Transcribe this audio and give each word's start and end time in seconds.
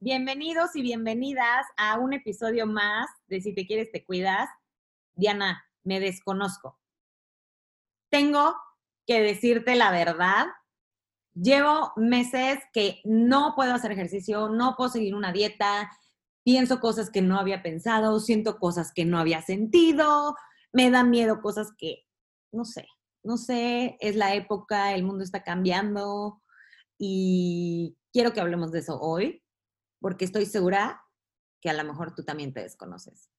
Bienvenidos 0.00 0.76
y 0.76 0.82
bienvenidas 0.82 1.66
a 1.76 1.98
un 1.98 2.12
episodio 2.12 2.68
más 2.68 3.10
de 3.26 3.40
Si 3.40 3.52
te 3.52 3.66
quieres, 3.66 3.90
te 3.90 4.04
cuidas. 4.04 4.48
Diana, 5.16 5.64
me 5.82 5.98
desconozco. 5.98 6.78
Tengo 8.08 8.54
que 9.08 9.20
decirte 9.20 9.74
la 9.74 9.90
verdad. 9.90 10.46
Llevo 11.34 11.94
meses 11.96 12.60
que 12.72 13.00
no 13.02 13.54
puedo 13.56 13.74
hacer 13.74 13.90
ejercicio, 13.90 14.48
no 14.48 14.76
puedo 14.76 14.88
seguir 14.88 15.16
una 15.16 15.32
dieta, 15.32 15.90
pienso 16.44 16.78
cosas 16.78 17.10
que 17.10 17.20
no 17.20 17.36
había 17.36 17.64
pensado, 17.64 18.20
siento 18.20 18.60
cosas 18.60 18.92
que 18.94 19.04
no 19.04 19.18
había 19.18 19.42
sentido, 19.42 20.36
me 20.72 20.92
da 20.92 21.02
miedo 21.02 21.40
cosas 21.40 21.72
que, 21.76 22.04
no 22.52 22.64
sé, 22.64 22.86
no 23.24 23.36
sé, 23.36 23.96
es 23.98 24.14
la 24.14 24.36
época, 24.36 24.94
el 24.94 25.02
mundo 25.02 25.24
está 25.24 25.42
cambiando 25.42 26.40
y 26.98 27.98
quiero 28.12 28.32
que 28.32 28.40
hablemos 28.40 28.70
de 28.70 28.78
eso 28.78 29.00
hoy, 29.00 29.42
porque 30.00 30.24
estoy 30.24 30.46
segura 30.46 31.04
que 31.60 31.70
a 31.70 31.74
lo 31.74 31.84
mejor 31.84 32.14
tú 32.14 32.24
también 32.24 32.52
te 32.52 32.60
desconoces. 32.60 33.30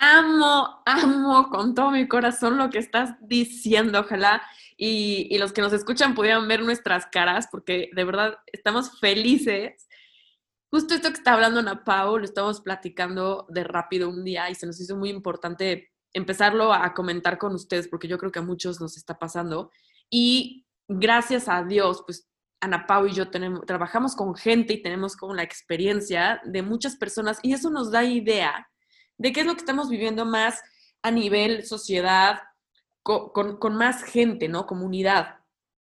Amo, 0.00 0.80
amo 0.86 1.50
con 1.50 1.74
todo 1.74 1.90
mi 1.90 2.06
corazón 2.06 2.56
lo 2.56 2.70
que 2.70 2.78
estás 2.78 3.14
diciendo, 3.20 4.00
ojalá. 4.00 4.42
Y, 4.76 5.36
los 5.38 5.52
que 5.52 5.60
nos 5.60 5.72
escuchan 5.72 6.14
pudieran 6.14 6.46
ver 6.46 6.62
nuestras 6.62 7.06
caras, 7.06 7.48
porque 7.50 7.90
de 7.92 8.04
verdad 8.04 8.38
estamos 8.46 9.00
felices. 9.00 9.88
Justo 10.70 10.94
esto 10.94 11.08
que 11.08 11.16
está 11.16 11.32
hablando 11.32 11.60
Ana 11.60 11.82
Pau, 11.82 12.18
lo 12.18 12.24
estamos 12.24 12.60
platicando 12.60 13.46
de 13.48 13.64
rápido 13.64 14.08
un 14.08 14.22
día 14.22 14.48
y 14.50 14.54
se 14.54 14.66
nos 14.66 14.80
hizo 14.80 14.96
muy 14.96 15.10
importante 15.10 15.90
empezarlo 16.12 16.72
a 16.72 16.94
comentar 16.94 17.38
con 17.38 17.54
ustedes, 17.54 17.88
porque 17.88 18.06
yo 18.06 18.18
creo 18.18 18.30
que 18.30 18.38
a 18.38 18.42
muchos 18.42 18.80
nos 18.80 18.96
está 18.96 19.18
pasando. 19.18 19.72
Y 20.10 20.64
gracias 20.86 21.48
a 21.48 21.64
Dios, 21.64 22.02
pues 22.06 22.28
Ana 22.60 22.86
Pau 22.86 23.06
y 23.06 23.12
yo 23.12 23.30
trabajamos 23.30 24.16
con 24.16 24.34
gente 24.34 24.72
y 24.74 24.82
tenemos 24.82 25.16
como 25.16 25.34
la 25.34 25.42
experiencia 25.42 26.40
de 26.44 26.62
muchas 26.62 26.96
personas 26.96 27.38
y 27.42 27.52
eso 27.52 27.70
nos 27.70 27.90
da 27.90 28.04
idea 28.04 28.68
de 29.16 29.32
qué 29.32 29.40
es 29.40 29.46
lo 29.46 29.54
que 29.54 29.60
estamos 29.60 29.88
viviendo 29.88 30.24
más 30.24 30.60
a 31.02 31.10
nivel 31.10 31.64
sociedad, 31.64 32.40
con, 33.02 33.74
más 33.76 34.02
gente, 34.02 34.48
¿no? 34.48 34.66
Comunidad. 34.66 35.36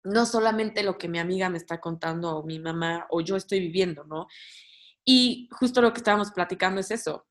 No 0.03 0.25
solamente 0.25 0.83
lo 0.83 0.97
que 0.97 1.07
mi 1.07 1.19
amiga 1.19 1.49
me 1.49 1.57
está 1.57 1.79
contando 1.79 2.37
o 2.37 2.43
mi 2.43 2.59
mamá 2.59 3.05
o 3.09 3.21
yo 3.21 3.35
estoy 3.35 3.59
viviendo, 3.59 4.03
¿no? 4.03 4.27
Y 5.05 5.47
justo 5.51 5.81
lo 5.81 5.93
que 5.93 5.99
estábamos 5.99 6.31
platicando 6.31 6.79
es 6.79 6.91
eso. 6.91 7.27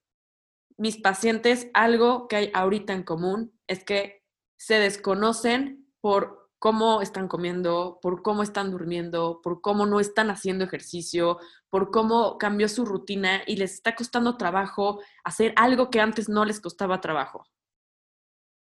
Mis 0.76 0.98
pacientes, 0.98 1.68
algo 1.74 2.28
que 2.28 2.36
hay 2.36 2.50
ahorita 2.54 2.92
en 2.92 3.02
común 3.02 3.58
es 3.66 3.84
que 3.84 4.22
se 4.56 4.78
desconocen 4.78 5.92
por 6.00 6.41
cómo 6.62 7.02
están 7.02 7.26
comiendo, 7.26 7.98
por 8.00 8.22
cómo 8.22 8.44
están 8.44 8.70
durmiendo, 8.70 9.40
por 9.42 9.60
cómo 9.60 9.84
no 9.84 9.98
están 9.98 10.30
haciendo 10.30 10.64
ejercicio, 10.64 11.40
por 11.68 11.90
cómo 11.90 12.38
cambió 12.38 12.68
su 12.68 12.84
rutina 12.84 13.42
y 13.48 13.56
les 13.56 13.74
está 13.74 13.96
costando 13.96 14.36
trabajo 14.36 15.00
hacer 15.24 15.52
algo 15.56 15.90
que 15.90 15.98
antes 15.98 16.28
no 16.28 16.44
les 16.44 16.60
costaba 16.60 17.00
trabajo. 17.00 17.44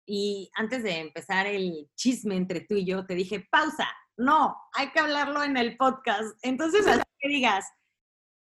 Y 0.08 0.50
antes 0.56 0.82
de 0.82 0.98
empezar 0.98 1.46
el 1.46 1.88
chisme 1.94 2.34
entre 2.34 2.62
tú 2.62 2.74
y 2.74 2.84
yo, 2.84 3.06
te 3.06 3.14
dije, 3.14 3.46
pausa, 3.48 3.86
no, 4.16 4.56
hay 4.72 4.90
que 4.90 4.98
hablarlo 4.98 5.44
en 5.44 5.56
el 5.56 5.76
podcast. 5.76 6.36
Entonces, 6.42 6.88
así 6.88 7.04
que 7.20 7.28
digas, 7.28 7.64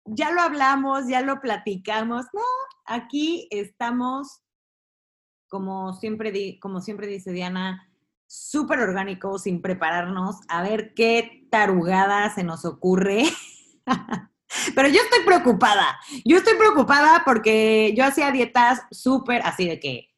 ya 0.05 0.31
lo 0.31 0.41
hablamos, 0.41 1.09
ya 1.09 1.21
lo 1.21 1.41
platicamos. 1.41 2.27
No, 2.33 2.43
aquí 2.85 3.49
estamos, 3.51 4.41
como 5.49 5.95
siempre, 5.95 6.61
como 6.61 6.81
siempre 6.81 7.09
dice 7.09 7.33
Diana, 7.33 7.89
súper 8.33 8.79
orgánico, 8.81 9.39
sin 9.39 9.61
prepararnos, 9.61 10.37
a 10.49 10.63
ver 10.63 10.95
qué 10.95 11.47
tarugada 11.51 12.35
se 12.35 12.45
nos 12.45 12.65
ocurre. 12.65 13.25
Pero 14.75 14.89
yo 14.89 15.01
estoy 15.01 15.25
preocupada, 15.25 15.99
yo 16.25 16.37
estoy 16.37 16.55
preocupada 16.57 17.23
porque 17.25 17.95
yo 17.97 18.05
hacía 18.05 18.31
dietas 18.31 18.83
súper 18.91 19.43
así 19.45 19.67
de 19.67 19.81
que 19.81 20.09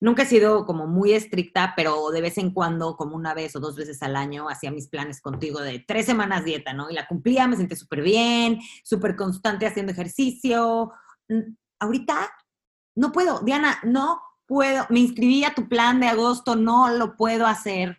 nunca 0.00 0.22
he 0.22 0.26
sido 0.26 0.66
como 0.66 0.86
muy 0.86 1.12
estricta, 1.12 1.72
pero 1.74 2.10
de 2.10 2.20
vez 2.20 2.36
en 2.36 2.52
cuando, 2.52 2.96
como 2.96 3.16
una 3.16 3.32
vez 3.32 3.56
o 3.56 3.60
dos 3.60 3.76
veces 3.76 4.02
al 4.02 4.14
año, 4.14 4.48
hacía 4.50 4.70
mis 4.70 4.88
planes 4.88 5.22
contigo 5.22 5.60
de 5.60 5.78
tres 5.78 6.04
semanas 6.04 6.44
dieta, 6.44 6.74
¿no? 6.74 6.90
Y 6.90 6.94
la 6.94 7.06
cumplía, 7.06 7.48
me 7.48 7.56
sentí 7.56 7.76
súper 7.76 8.02
bien, 8.02 8.60
súper 8.84 9.16
constante 9.16 9.66
haciendo 9.66 9.92
ejercicio. 9.92 10.92
Mm, 11.28 11.54
ahorita 11.80 12.30
no 12.94 13.10
puedo, 13.10 13.40
Diana, 13.40 13.78
no 13.84 14.20
puedo, 14.48 14.86
me 14.88 15.00
inscribí 15.00 15.44
a 15.44 15.54
tu 15.54 15.68
plan 15.68 16.00
de 16.00 16.08
agosto, 16.08 16.56
no 16.56 16.90
lo 16.90 17.16
puedo 17.16 17.46
hacer. 17.46 17.98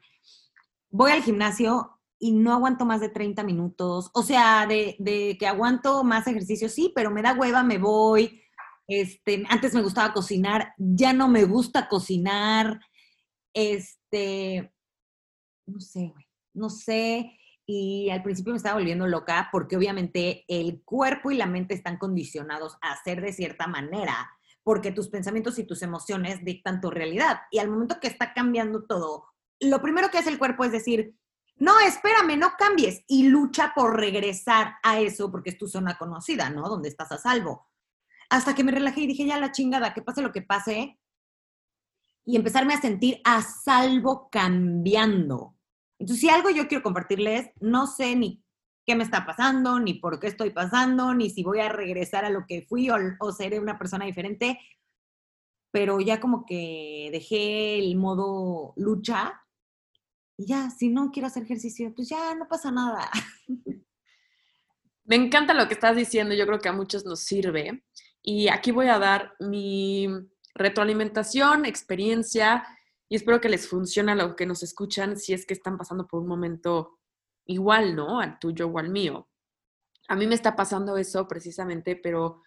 Voy 0.90 1.12
al 1.12 1.24
gimnasio 1.24 2.02
y 2.18 2.34
no 2.34 2.52
aguanto 2.52 2.86
más 2.86 3.00
de 3.00 3.10
30 3.10 3.44
minutos. 3.44 4.10
O 4.14 4.24
sea, 4.24 4.66
de, 4.68 5.38
que 5.40 5.48
aguanto 5.48 6.04
más 6.04 6.28
ejercicio, 6.28 6.68
sí, 6.68 6.92
pero 6.94 7.12
me 7.12 7.22
da 7.22 7.34
hueva, 7.34 7.64
me 7.64 7.78
voy. 7.78 8.42
Este, 8.88 9.44
antes 9.50 9.76
me 9.76 9.84
gustaba 9.84 10.12
cocinar, 10.12 10.74
ya 10.78 11.14
no 11.14 11.30
me 11.30 11.46
gusta 11.46 11.88
cocinar. 11.88 12.82
Este, 13.54 14.74
no 15.68 15.80
sé, 15.80 16.12
güey, 16.12 16.26
no 16.54 16.70
sé. 16.70 17.32
Y 17.68 18.10
al 18.10 18.24
principio 18.24 18.54
me 18.54 18.58
estaba 18.58 18.80
volviendo 18.80 19.06
loca 19.06 19.50
porque 19.52 19.78
obviamente 19.78 20.44
el 20.48 20.82
cuerpo 20.84 21.30
y 21.30 21.38
la 21.38 21.46
mente 21.46 21.76
están 21.76 21.98
condicionados 21.98 22.78
a 22.82 22.94
hacer 22.94 23.22
de 23.22 23.32
cierta 23.32 23.68
manera 23.68 24.28
porque 24.64 24.92
tus 24.92 25.10
pensamientos 25.10 25.58
y 25.60 25.64
tus 25.64 25.82
emociones 25.82 26.44
dictan 26.44 26.82
tu 26.82 26.90
realidad. 26.92 27.42
Y 27.52 27.60
al 27.60 27.70
momento 27.70 28.00
que 28.00 28.08
está 28.08 28.34
cambiando 28.34 28.86
todo, 28.86 29.26
lo 29.60 29.82
primero 29.82 30.10
que 30.10 30.18
hace 30.18 30.30
el 30.30 30.40
cuerpo 30.40 30.64
es 30.64 30.72
decir, 30.72 31.16
no, 31.58 31.80
espérame, 31.80 32.38
no 32.38 32.52
cambies 32.58 33.04
y 33.08 33.28
lucha 33.28 33.74
por 33.76 33.98
regresar 33.98 34.76
a 34.82 35.00
eso 35.00 35.30
porque 35.30 35.50
es 35.50 35.58
tu 35.58 35.68
zona 35.68 35.98
conocida, 35.98 36.50
¿no? 36.50 36.70
Donde 36.70 36.88
estás 36.88 37.12
a 37.12 37.18
salvo. 37.18 37.68
Hasta 38.30 38.56
que 38.56 38.64
me 38.64 38.72
relajé 38.72 39.02
y 39.02 39.08
dije, 39.08 39.26
ya 39.26 39.38
la 39.38 39.52
chingada, 39.52 39.94
que 39.94 40.02
pase 40.02 40.22
lo 40.22 40.32
que 40.32 40.42
pase. 40.42 41.00
Y 42.26 42.36
empezarme 42.36 42.76
a 42.76 42.82
sentir 42.82 43.20
a 43.26 43.42
salvo 43.42 44.30
cambiando. 44.32 45.56
Entonces, 45.98 46.22
si 46.22 46.30
algo 46.30 46.50
yo 46.50 46.68
quiero 46.68 46.84
compartirles, 46.84 47.50
no 47.60 47.88
sé 47.88 48.16
ni 48.16 48.44
qué 48.90 48.96
me 48.96 49.04
está 49.04 49.24
pasando, 49.24 49.80
ni 49.80 49.94
por 49.94 50.20
qué 50.20 50.26
estoy 50.26 50.50
pasando, 50.50 51.14
ni 51.14 51.30
si 51.30 51.44
voy 51.44 51.60
a 51.60 51.70
regresar 51.70 52.26
a 52.26 52.32
lo 52.32 52.48
que 52.48 52.64
fui 52.64 52.90
o, 52.90 53.32
seré 53.32 53.60
una 53.60 53.78
persona 53.78 54.06
diferente. 54.06 54.60
Pero 55.70 56.00
ya 56.00 56.20
como 56.20 56.44
que 56.44 57.10
dejé 57.12 57.78
el 57.78 57.96
modo 57.98 58.74
lucha 58.78 59.46
y 60.38 60.48
ya, 60.48 60.72
si 60.72 60.90
no 60.90 61.12
quiero 61.12 61.28
hacer 61.28 61.44
ejercicio, 61.44 61.94
pues 61.94 62.10
ya 62.10 62.34
no 62.34 62.48
pasa 62.48 62.72
nada. 62.72 63.12
Me 65.04 65.16
encanta 65.16 65.54
lo 65.54 65.68
que 65.68 65.76
estás 65.76 65.96
diciendo, 65.96 66.34
yo 66.34 66.48
creo 66.48 66.60
que 66.60 66.70
a 66.70 66.74
muchos 66.74 67.06
nos 67.06 67.20
sirve. 67.20 67.84
Y 68.24 68.48
aquí 68.48 68.72
voy 68.72 68.88
a 68.88 68.98
dar 68.98 69.36
mi 69.40 70.08
retroalimentación, 70.56 71.66
experiencia, 71.66 72.66
y 73.08 73.18
espero 73.18 73.40
que 73.40 73.50
les 73.50 73.68
funcione 73.68 74.14
a 74.14 74.16
los 74.16 74.34
que 74.34 74.48
nos 74.48 74.64
escuchan 74.64 75.16
si 75.16 75.34
es 75.34 75.46
que 75.46 75.54
están 75.54 75.78
pasando 75.78 76.08
por 76.08 76.22
un 76.22 76.28
momento 76.28 76.99
igual, 77.50 77.96
¿no? 77.96 78.20
Al 78.20 78.40
tuyo 78.40 78.68
o 78.68 78.80
al 78.80 78.90
mío. 78.90 79.28
A 80.08 80.16
mí 80.16 80.28
me 80.28 80.36
está 80.36 80.56
pasando 80.56 80.98
eso 80.98 81.28
precisamente, 81.28 81.96
pero 81.96 82.44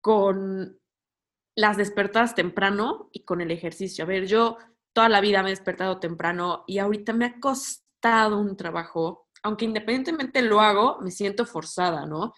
con 0.00 0.80
las 1.56 1.76
despertadas 1.76 2.34
temprano 2.34 3.10
y 3.12 3.24
con 3.24 3.40
el 3.40 3.50
ejercicio. 3.50 4.04
A 4.04 4.06
ver, 4.06 4.26
yo 4.26 4.56
toda 4.92 5.08
la 5.08 5.20
vida 5.20 5.42
me 5.42 5.48
he 5.48 5.52
despertado 5.52 5.98
temprano 5.98 6.64
y 6.66 6.78
ahorita 6.78 7.12
me 7.12 7.24
ha 7.24 7.40
costado 7.40 8.38
un 8.38 8.56
trabajo, 8.56 9.28
aunque 9.42 9.64
independientemente 9.64 10.40
lo 10.42 10.60
hago, 10.60 10.98
me 11.00 11.10
siento 11.10 11.44
forzada, 11.44 12.06
¿no? 12.06 12.32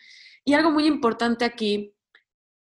Y 0.44 0.54
algo 0.54 0.70
muy 0.70 0.86
importante 0.86 1.44
aquí, 1.44 1.94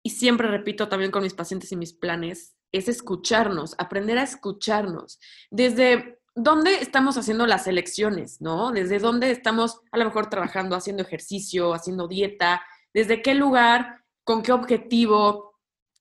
y 0.03 0.11
siempre 0.11 0.49
repito 0.49 0.89
también 0.89 1.11
con 1.11 1.23
mis 1.23 1.33
pacientes 1.33 1.73
y 1.73 1.77
mis 1.77 1.95
planes, 1.95 2.55
es 2.73 2.89
escucharnos, 2.89 3.75
aprender 3.79 4.19
a 4.19 4.23
escucharnos. 4.25 5.19
Desde 5.51 6.14
dónde 6.34 6.75
estamos 6.77 7.17
haciendo 7.17 7.47
las 7.47 7.67
elecciones, 7.67 8.41
¿no? 8.41 8.72
Desde 8.72 8.99
dónde 8.99 9.31
estamos 9.31 9.81
a 9.93 9.99
lo 9.99 10.05
mejor 10.05 10.28
trabajando, 10.28 10.77
haciendo 10.77 11.03
ejercicio, 11.03 11.75
haciendo 11.75 12.09
dieta, 12.09 12.62
desde 12.93 13.23
qué 13.23 13.35
lugar, 13.35 14.05
con 14.25 14.43
qué 14.43 14.53
objetivo. 14.53 15.55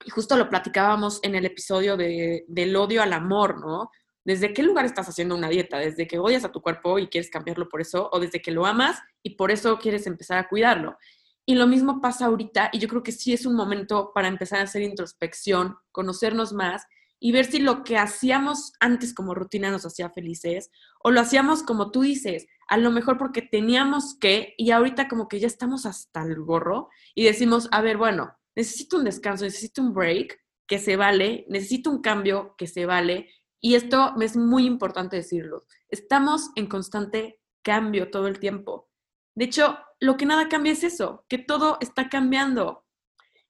Y 0.06 0.10
justo 0.10 0.36
lo 0.36 0.50
platicábamos 0.50 1.20
en 1.24 1.36
el 1.36 1.46
episodio 1.46 1.98
de, 1.98 2.46
del 2.48 2.76
odio 2.76 3.02
al 3.02 3.14
amor, 3.14 3.60
¿no? 3.60 3.92
¿Desde 4.26 4.54
qué 4.54 4.64
lugar 4.64 4.86
estás 4.86 5.08
haciendo 5.08 5.36
una 5.36 5.50
dieta? 5.50 5.78
¿Desde 5.78 6.08
que 6.08 6.18
odias 6.18 6.46
a 6.46 6.52
tu 6.52 6.62
cuerpo 6.62 6.98
y 6.98 7.08
quieres 7.08 7.30
cambiarlo 7.30 7.68
por 7.70 7.82
eso? 7.82 8.10
¿O 8.12 8.20
desde 8.20 8.42
que 8.42 8.52
lo 8.52 8.66
amas 8.66 9.02
y 9.22 9.36
por 9.36 9.52
eso 9.52 9.78
quieres 9.78 10.08
empezar 10.08 10.38
a 10.40 10.48
cuidarlo? 10.48 10.98
Y 11.46 11.56
lo 11.56 11.68
mismo 11.68 12.00
pasa 12.00 12.26
ahorita 12.26 12.70
y 12.72 12.80
yo 12.80 12.88
creo 12.88 13.04
que 13.04 13.12
sí 13.12 13.34
es 13.34 13.46
un 13.46 13.54
momento 13.54 14.12
para 14.14 14.30
empezar 14.30 14.60
a 14.60 14.64
hacer 14.64 14.82
introspección, 14.82 15.78
conocernos 15.92 16.54
más 16.54 16.84
y 17.26 17.32
ver 17.32 17.46
si 17.46 17.60
lo 17.60 17.86
que 17.86 17.98
hacíamos 17.98 18.74
antes 18.82 19.14
como 19.14 19.34
rutina 19.34 19.72
nos 19.72 19.86
hacía 19.86 20.10
felices 20.10 20.70
o 21.02 21.10
lo 21.10 21.22
hacíamos 21.22 21.64
como 21.64 21.90
tú 21.90 22.02
dices, 22.02 22.48
a 22.68 22.76
lo 22.76 22.92
mejor 22.92 23.18
porque 23.18 23.42
teníamos 23.42 24.18
que 24.20 24.56
y 24.58 24.72
ahorita 24.72 25.08
como 25.08 25.30
que 25.30 25.40
ya 25.40 25.48
estamos 25.48 25.86
hasta 25.86 26.22
el 26.24 26.36
gorro 26.42 26.90
y 27.16 27.24
decimos, 27.24 27.70
a 27.72 27.80
ver, 27.80 27.96
bueno, 27.96 28.36
necesito 28.58 28.98
un 28.98 29.06
descanso, 29.06 29.46
necesito 29.46 29.82
un 29.82 29.94
break 29.94 30.38
que 30.68 30.80
se 30.80 30.98
vale, 30.98 31.46
necesito 31.48 31.90
un 31.92 32.02
cambio 32.02 32.56
que 32.58 32.68
se 32.68 32.86
vale 32.86 33.30
y 33.62 33.76
esto 33.76 34.16
es 34.20 34.36
muy 34.36 34.66
importante 34.66 35.16
decirlo. 35.16 35.64
Estamos 35.88 36.50
en 36.58 36.68
constante 36.68 37.40
cambio 37.62 38.12
todo 38.12 38.28
el 38.28 38.38
tiempo. 38.40 38.90
De 39.34 39.46
hecho, 39.46 39.78
lo 40.02 40.18
que 40.18 40.26
nada 40.26 40.50
cambia 40.50 40.74
es 40.74 40.84
eso, 40.84 41.26
que 41.30 41.38
todo 41.38 41.78
está 41.80 42.10
cambiando. 42.10 42.84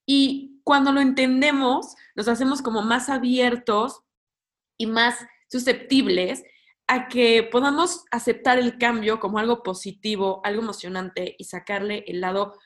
Y 0.05 0.52
cuando 0.63 0.91
lo 0.91 1.01
entendemos, 1.01 1.95
nos 2.15 2.27
hacemos 2.27 2.61
como 2.61 2.81
más 2.81 3.09
abiertos 3.09 4.01
y 4.77 4.87
más 4.87 5.25
susceptibles 5.49 6.43
a 6.87 7.07
que 7.07 7.43
podamos 7.43 8.05
aceptar 8.11 8.59
el 8.59 8.77
cambio 8.77 9.19
como 9.19 9.39
algo 9.39 9.63
positivo, 9.63 10.41
algo 10.43 10.61
emocionante 10.61 11.35
y 11.37 11.45
sacarle 11.45 12.03
el 12.07 12.21
lado, 12.21 12.59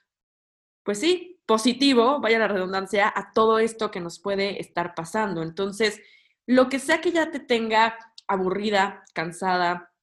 pues 0.84 1.00
sí, 1.00 1.40
positivo, 1.46 2.20
vaya 2.20 2.40
la 2.40 2.48
redundancia, 2.48 3.12
a 3.16 3.32
todo 3.32 3.60
esto 3.60 3.92
que 3.92 4.00
nos 4.00 4.20
puede 4.20 4.60
estar 4.62 4.96
pasando. 4.96 5.44
Entonces, 5.44 6.02
lo 6.46 6.70
que 6.70 6.80
sea 6.80 7.02
que 7.02 7.12
ya 7.12 7.32
te 7.32 7.40
tenga 7.40 7.98
aburrida, 8.28 9.04
cansada, 9.14 9.94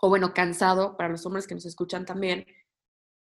o 0.00 0.08
bueno, 0.08 0.32
cansado, 0.34 0.96
para 0.96 1.08
los 1.08 1.24
hombres 1.26 1.46
que 1.46 1.54
nos 1.54 1.66
escuchan 1.66 2.04
también, 2.06 2.46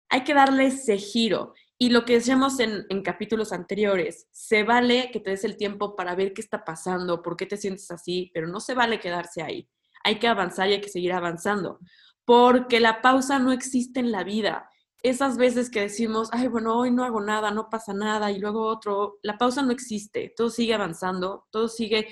hay 0.09 0.23
que 0.23 0.33
darle 0.33 0.67
ese 0.67 0.97
giro. 0.97 1.53
Y 1.81 1.89
lo 1.89 2.05
que 2.05 2.13
decíamos 2.13 2.59
en, 2.59 2.85
capítulos 3.01 3.51
anteriores, 3.51 4.27
se 4.29 4.61
vale 4.61 5.09
que 5.11 5.19
te 5.19 5.31
des 5.31 5.43
el 5.45 5.57
tiempo 5.57 5.95
para 5.95 6.13
ver 6.13 6.31
qué 6.31 6.39
está 6.39 6.63
pasando, 6.63 7.23
por 7.23 7.35
qué 7.35 7.47
te 7.47 7.57
sientes 7.57 7.89
así, 7.89 8.29
pero 8.35 8.47
no 8.47 8.59
se 8.59 8.75
vale 8.75 8.99
quedarse 8.99 9.41
ahí. 9.41 9.67
Hay 10.03 10.19
que 10.19 10.27
avanzar 10.27 10.69
y 10.69 10.73
hay 10.73 10.81
que 10.81 10.89
seguir 10.89 11.11
avanzando, 11.11 11.79
porque 12.23 12.79
la 12.79 13.01
pausa 13.01 13.39
no 13.39 13.51
existe 13.51 13.99
en 13.99 14.11
la 14.11 14.23
vida. 14.23 14.69
Esas 15.01 15.37
veces 15.37 15.71
que 15.71 15.81
decimos, 15.81 16.29
ay, 16.33 16.49
bueno, 16.49 16.77
hoy 16.77 16.91
no 16.91 17.03
hago 17.03 17.19
nada, 17.19 17.49
no 17.49 17.67
pasa 17.71 17.95
nada, 17.95 18.31
y 18.31 18.37
luego 18.37 18.67
otro, 18.67 19.17
la 19.23 19.39
pausa 19.39 19.63
no 19.63 19.71
existe, 19.71 20.31
todo 20.37 20.51
sigue 20.51 20.75
avanzando, 20.75 21.47
todo 21.49 21.67
sigue 21.67 22.09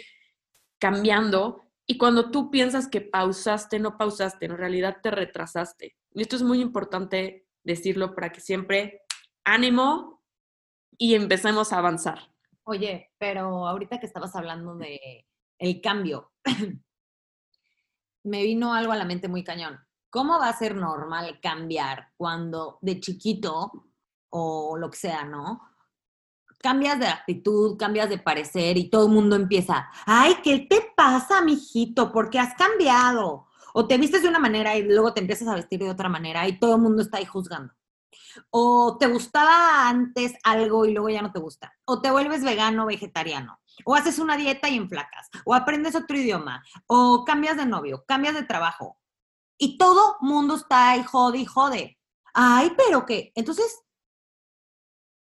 cambiando, 0.80 1.62
y 1.86 2.00
cuando 2.00 2.31
tú 2.31 2.50
piensas 2.50 2.88
que 2.88 3.01
pausaste, 3.01 3.77
no 3.77 4.00
pausaste, 4.00 4.48
en 4.48 4.57
realidad 4.57 4.98
te 5.04 5.12
retrasaste. 5.12 5.95
Y 6.16 6.24
esto 6.24 6.38
es 6.38 6.42
muy 6.42 6.60
importante 6.60 7.45
decirlo 7.63 8.16
para 8.16 8.31
que 8.31 8.42
siempre 8.42 9.04
ánimo 9.44 10.21
y 10.97 11.15
empecemos 11.15 11.71
a 11.71 11.77
avanzar. 11.77 12.19
Oye, 12.63 13.12
pero 13.18 13.68
ahorita 13.68 14.00
que 14.00 14.06
estabas 14.06 14.36
hablando 14.36 14.75
de 14.75 15.25
el 15.57 15.81
cambio, 15.81 16.31
me 18.24 18.44
vino 18.44 18.74
algo 18.74 18.91
a 18.91 18.97
la 18.97 19.06
mente 19.06 19.27
muy 19.27 19.44
cañón. 19.44 19.80
¿Cómo 20.09 20.39
va 20.39 20.50
a 20.50 20.57
ser 20.57 20.75
normal 20.75 21.39
cambiar 21.41 22.09
cuando 22.18 22.80
de 22.81 23.00
chiquito 23.00 23.91
o 24.30 24.77
lo 24.77 24.89
que 24.89 24.97
sea, 24.97 25.24
¿no? 25.25 25.69
cambias 26.59 27.00
de 27.00 27.07
actitud, 27.07 27.77
cambias 27.77 28.09
de 28.09 28.18
parecer 28.18 28.77
y 28.77 28.89
todo 28.89 29.07
el 29.07 29.13
mundo 29.13 29.35
empieza, 29.35 29.89
ay, 30.06 30.35
¿qué 30.44 30.68
te 30.69 30.92
pasa, 30.95 31.42
mijito? 31.42 32.12
¿Por 32.12 32.30
qué 32.30 32.39
has 32.39 32.53
cambiado? 32.56 33.47
O 33.74 33.88
te 33.88 33.97
vistes 33.97 34.24
de 34.24 34.30
una 34.30 34.39
manera 34.39 34.75
y 34.75 34.83
luego 34.83 35.13
te 35.13 35.21
empiezas 35.21 35.47
a 35.47 35.56
vestir 35.56 35.80
de 35.80 35.89
otra 35.89 36.09
manera 36.09 36.47
y 36.47 36.59
todo 36.59 36.75
el 36.75 36.81
mundo 36.81 37.01
está 37.01 37.18
ahí 37.18 37.25
juzgando. 37.25 37.74
O 38.50 38.97
te 39.00 39.07
gustaba 39.07 39.88
antes 39.88 40.33
algo 40.44 40.85
y 40.85 40.94
luego 40.94 41.09
ya 41.09 41.21
no 41.21 41.31
te 41.31 41.39
gusta. 41.39 41.73
O 41.85 42.01
te 42.01 42.11
vuelves 42.11 42.44
vegano 42.44 42.83
o 42.83 42.88
vegetariano. 42.88 43.59
O 43.85 43.95
haces 43.95 44.19
una 44.19 44.38
dieta 44.38 44.69
y 44.69 44.77
enflacas. 44.77 45.29
O 45.45 45.53
aprendes 45.53 45.95
otro 45.95 46.17
idioma. 46.17 46.63
O 46.88 47.23
cambias 47.25 47.57
de 47.57 47.65
novio, 47.65 48.03
cambias 48.07 48.35
de 48.35 48.44
trabajo. 48.44 49.00
Y 49.57 49.77
todo 49.77 50.17
mundo 50.21 50.56
está 50.56 50.91
ahí 50.91 51.03
jode 51.03 51.39
y 51.39 51.45
jode. 51.45 52.00
Ay, 52.33 52.73
pero 52.77 53.06
qué. 53.06 53.31
Entonces, 53.35 53.83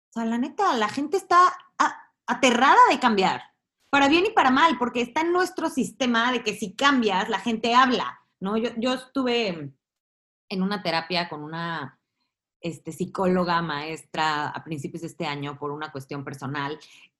o 0.09 0.13
sea, 0.13 0.25
la 0.25 0.37
neta, 0.37 0.77
la 0.77 0.89
gente 0.89 1.17
está 1.17 1.57
aterrada 2.25 2.79
de 2.89 2.99
cambiar, 2.99 3.41
para 3.89 4.07
bien 4.07 4.25
y 4.25 4.31
para 4.31 4.51
mal, 4.51 4.77
porque 4.77 5.01
está 5.01 5.21
en 5.21 5.33
nuestro 5.33 5.69
sistema 5.69 6.31
de 6.31 6.43
que 6.43 6.55
si 6.55 6.75
cambias, 6.75 7.29
la 7.29 7.39
gente 7.39 7.75
habla, 7.75 8.19
¿no? 8.39 8.55
Yo, 8.57 8.69
yo 8.77 8.93
estuve 8.93 9.73
en 10.49 10.61
una 10.61 10.81
terapia 10.83 11.27
con 11.29 11.43
una 11.43 11.99
este, 12.63 12.93
psicóloga 12.93 13.61
maestra 13.61 14.47
a 14.47 14.63
principios 14.63 15.01
de 15.01 15.07
este 15.09 15.25
año 15.25 15.59
por 15.59 15.71
una 15.71 15.91
cuestión 15.91 16.23
personal 16.23 16.79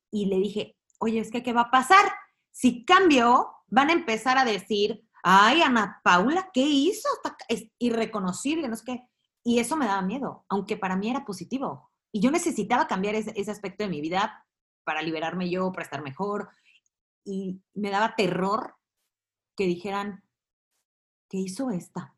y 0.10 0.28
le 0.28 0.38
dije, 0.38 0.78
oye, 1.00 1.20
es 1.20 1.30
que 1.30 1.44
¿qué 1.44 1.52
va 1.52 1.62
a 1.62 1.72
pasar? 1.72 2.06
Si 2.52 2.86
cambio, 2.86 3.52
van 3.68 3.90
a 3.90 3.94
empezar 3.94 4.38
a 4.38 4.46
decir, 4.46 5.06
ay, 5.22 5.62
Ana 5.62 6.00
Paula, 6.04 6.50
¿qué 6.54 6.62
hizo? 6.62 7.10
Es 7.50 7.66
irreconocible, 7.78 8.70
no 8.70 8.76
sé 8.76 8.84
qué. 8.86 9.08
Y 9.44 9.60
eso 9.60 9.76
me 9.76 9.86
daba 9.86 10.02
miedo, 10.02 10.46
aunque 10.48 10.78
para 10.78 10.96
mí 10.96 11.10
era 11.10 11.26
positivo. 11.26 11.92
Y 12.12 12.22
yo 12.22 12.32
necesitaba 12.32 12.88
cambiar 12.88 13.16
ese, 13.16 13.52
aspecto 13.52 13.84
de 13.84 13.90
mi 13.90 14.00
vida 14.00 14.46
para 14.86 15.02
liberarme 15.02 15.50
yo, 15.50 15.72
para 15.72 15.84
estar 15.84 16.02
mejor. 16.04 16.50
Y 17.26 17.62
me 17.74 17.90
daba 17.90 18.16
terror 18.16 18.76
que 19.58 19.66
dijeran, 19.66 20.24
¿qué 21.30 21.38
hizo 21.38 21.70
esta? 21.70 22.16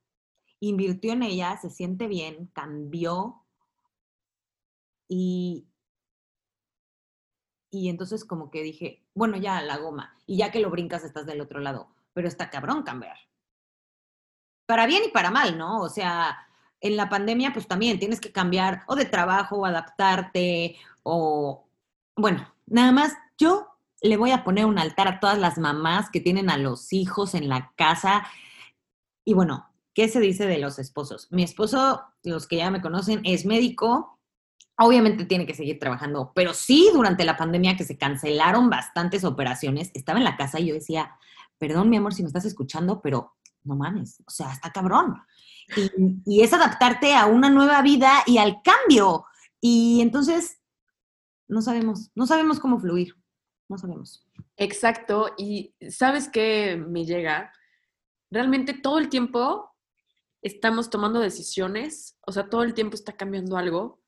Invirtió 0.60 1.14
en 1.14 1.24
ella, 1.24 1.58
se 1.58 1.70
siente 1.70 2.08
bien, 2.08 2.48
cambió. 2.54 3.44
Y, 5.08 5.68
y 7.70 7.90
entonces 7.90 8.26
como 8.26 8.50
que 8.50 8.64
dije, 8.64 9.04
bueno, 9.14 9.38
ya 9.38 9.62
la 9.62 9.78
goma. 9.78 10.18
Y 10.26 10.38
ya 10.38 10.52
que 10.52 10.60
lo 10.60 10.70
brincas 10.70 11.04
estás 11.04 11.26
del 11.26 11.42
otro 11.42 11.60
lado. 11.60 11.90
Pero 12.14 12.28
está 12.28 12.50
cabrón 12.50 12.84
cambiar. 12.84 13.18
Para 14.66 14.88
bien 14.88 15.04
y 15.06 15.12
para 15.12 15.32
mal, 15.32 15.58
¿no? 15.58 15.82
O 15.82 15.90
sea, 15.90 16.48
en 16.82 16.98
la 16.98 17.10
pandemia, 17.10 17.54
pues 17.54 17.68
también 17.68 18.00
tienes 18.00 18.20
que 18.20 18.32
cambiar 18.32 18.84
o 18.88 18.96
de 18.96 19.06
trabajo, 19.06 19.58
o 19.58 19.66
adaptarte, 19.66 20.78
o, 21.04 21.68
bueno, 22.16 22.54
nada 22.66 22.92
más, 22.92 23.14
yo 23.38 23.68
le 24.02 24.18
voy 24.18 24.32
a 24.32 24.44
poner 24.44 24.66
un 24.66 24.78
altar 24.78 25.08
a 25.08 25.20
todas 25.20 25.38
las 25.38 25.58
mamás 25.58 26.10
que 26.10 26.20
tienen 26.20 26.50
a 26.50 26.58
los 26.58 26.94
hijos 26.94 27.34
en 27.34 27.50
la 27.50 27.74
casa. 27.76 28.26
Y 29.24 29.34
bueno, 29.34 29.70
¿qué 29.96 30.08
se 30.08 30.20
dice 30.20 30.46
de 30.46 30.60
los 30.60 30.78
esposos? 30.78 31.28
Mi 31.32 31.42
esposo, 31.42 32.04
los 32.24 32.46
que 32.46 32.58
ya 32.58 32.70
me 32.70 32.82
conocen, 32.82 33.22
es 33.24 33.46
médico. 33.46 34.20
Obviamente 34.78 35.26
tiene 35.26 35.48
que 35.48 35.56
seguir 35.56 35.80
trabajando, 35.80 36.32
pero 36.36 36.54
sí 36.54 36.92
durante 36.94 37.26
la 37.26 37.38
pandemia 37.38 37.78
que 37.78 37.86
se 37.86 37.98
cancelaron 37.98 38.70
bastantes 38.70 39.24
operaciones, 39.24 39.90
estaba 39.94 40.20
en 40.20 40.26
la 40.26 40.38
casa 40.38 40.60
y 40.60 40.68
yo 40.68 40.76
decía, 40.76 41.18
perdón 41.58 41.90
mi 41.90 41.98
amor 41.98 42.14
si 42.14 42.22
me 42.22 42.28
estás 42.28 42.46
escuchando, 42.46 43.02
pero 43.02 43.36
no 43.64 43.76
mames, 43.76 44.22
o 44.28 44.30
sea, 44.30 44.52
está 44.52 44.72
cabrón 44.72 45.16
y, 46.26 46.42
es 46.42 46.54
adaptarte 46.54 47.16
a 47.16 47.26
una 47.26 47.50
nueva 47.50 47.82
vida 47.82 48.24
y 48.26 48.38
al 48.38 48.62
cambio. 48.62 49.26
Y 49.62 50.02
entonces, 50.02 50.60
no 51.48 51.62
sabemos, 51.62 52.12
no 52.16 52.28
sabemos 52.28 52.60
cómo 52.60 52.80
fluir, 52.80 53.16
no 53.70 53.78
sabemos. 53.78 54.28
Exacto, 54.58 55.32
y 55.38 55.76
¿sabes 55.90 56.30
qué 56.30 56.78
me 56.78 57.06
llega? 57.06 57.52
Realmente 58.30 58.74
todo 58.74 59.00
el 59.00 59.10
tiempo 59.10 59.75
estamos 60.46 60.92
tomando 60.92 61.20
decisiones, 61.20 62.20
o 62.22 62.32
sea, 62.32 62.50
todo 62.50 62.62
el 62.62 62.76
tiempo 62.76 62.94
está 62.94 63.14
cambiando 63.14 63.58
algo 63.58 64.04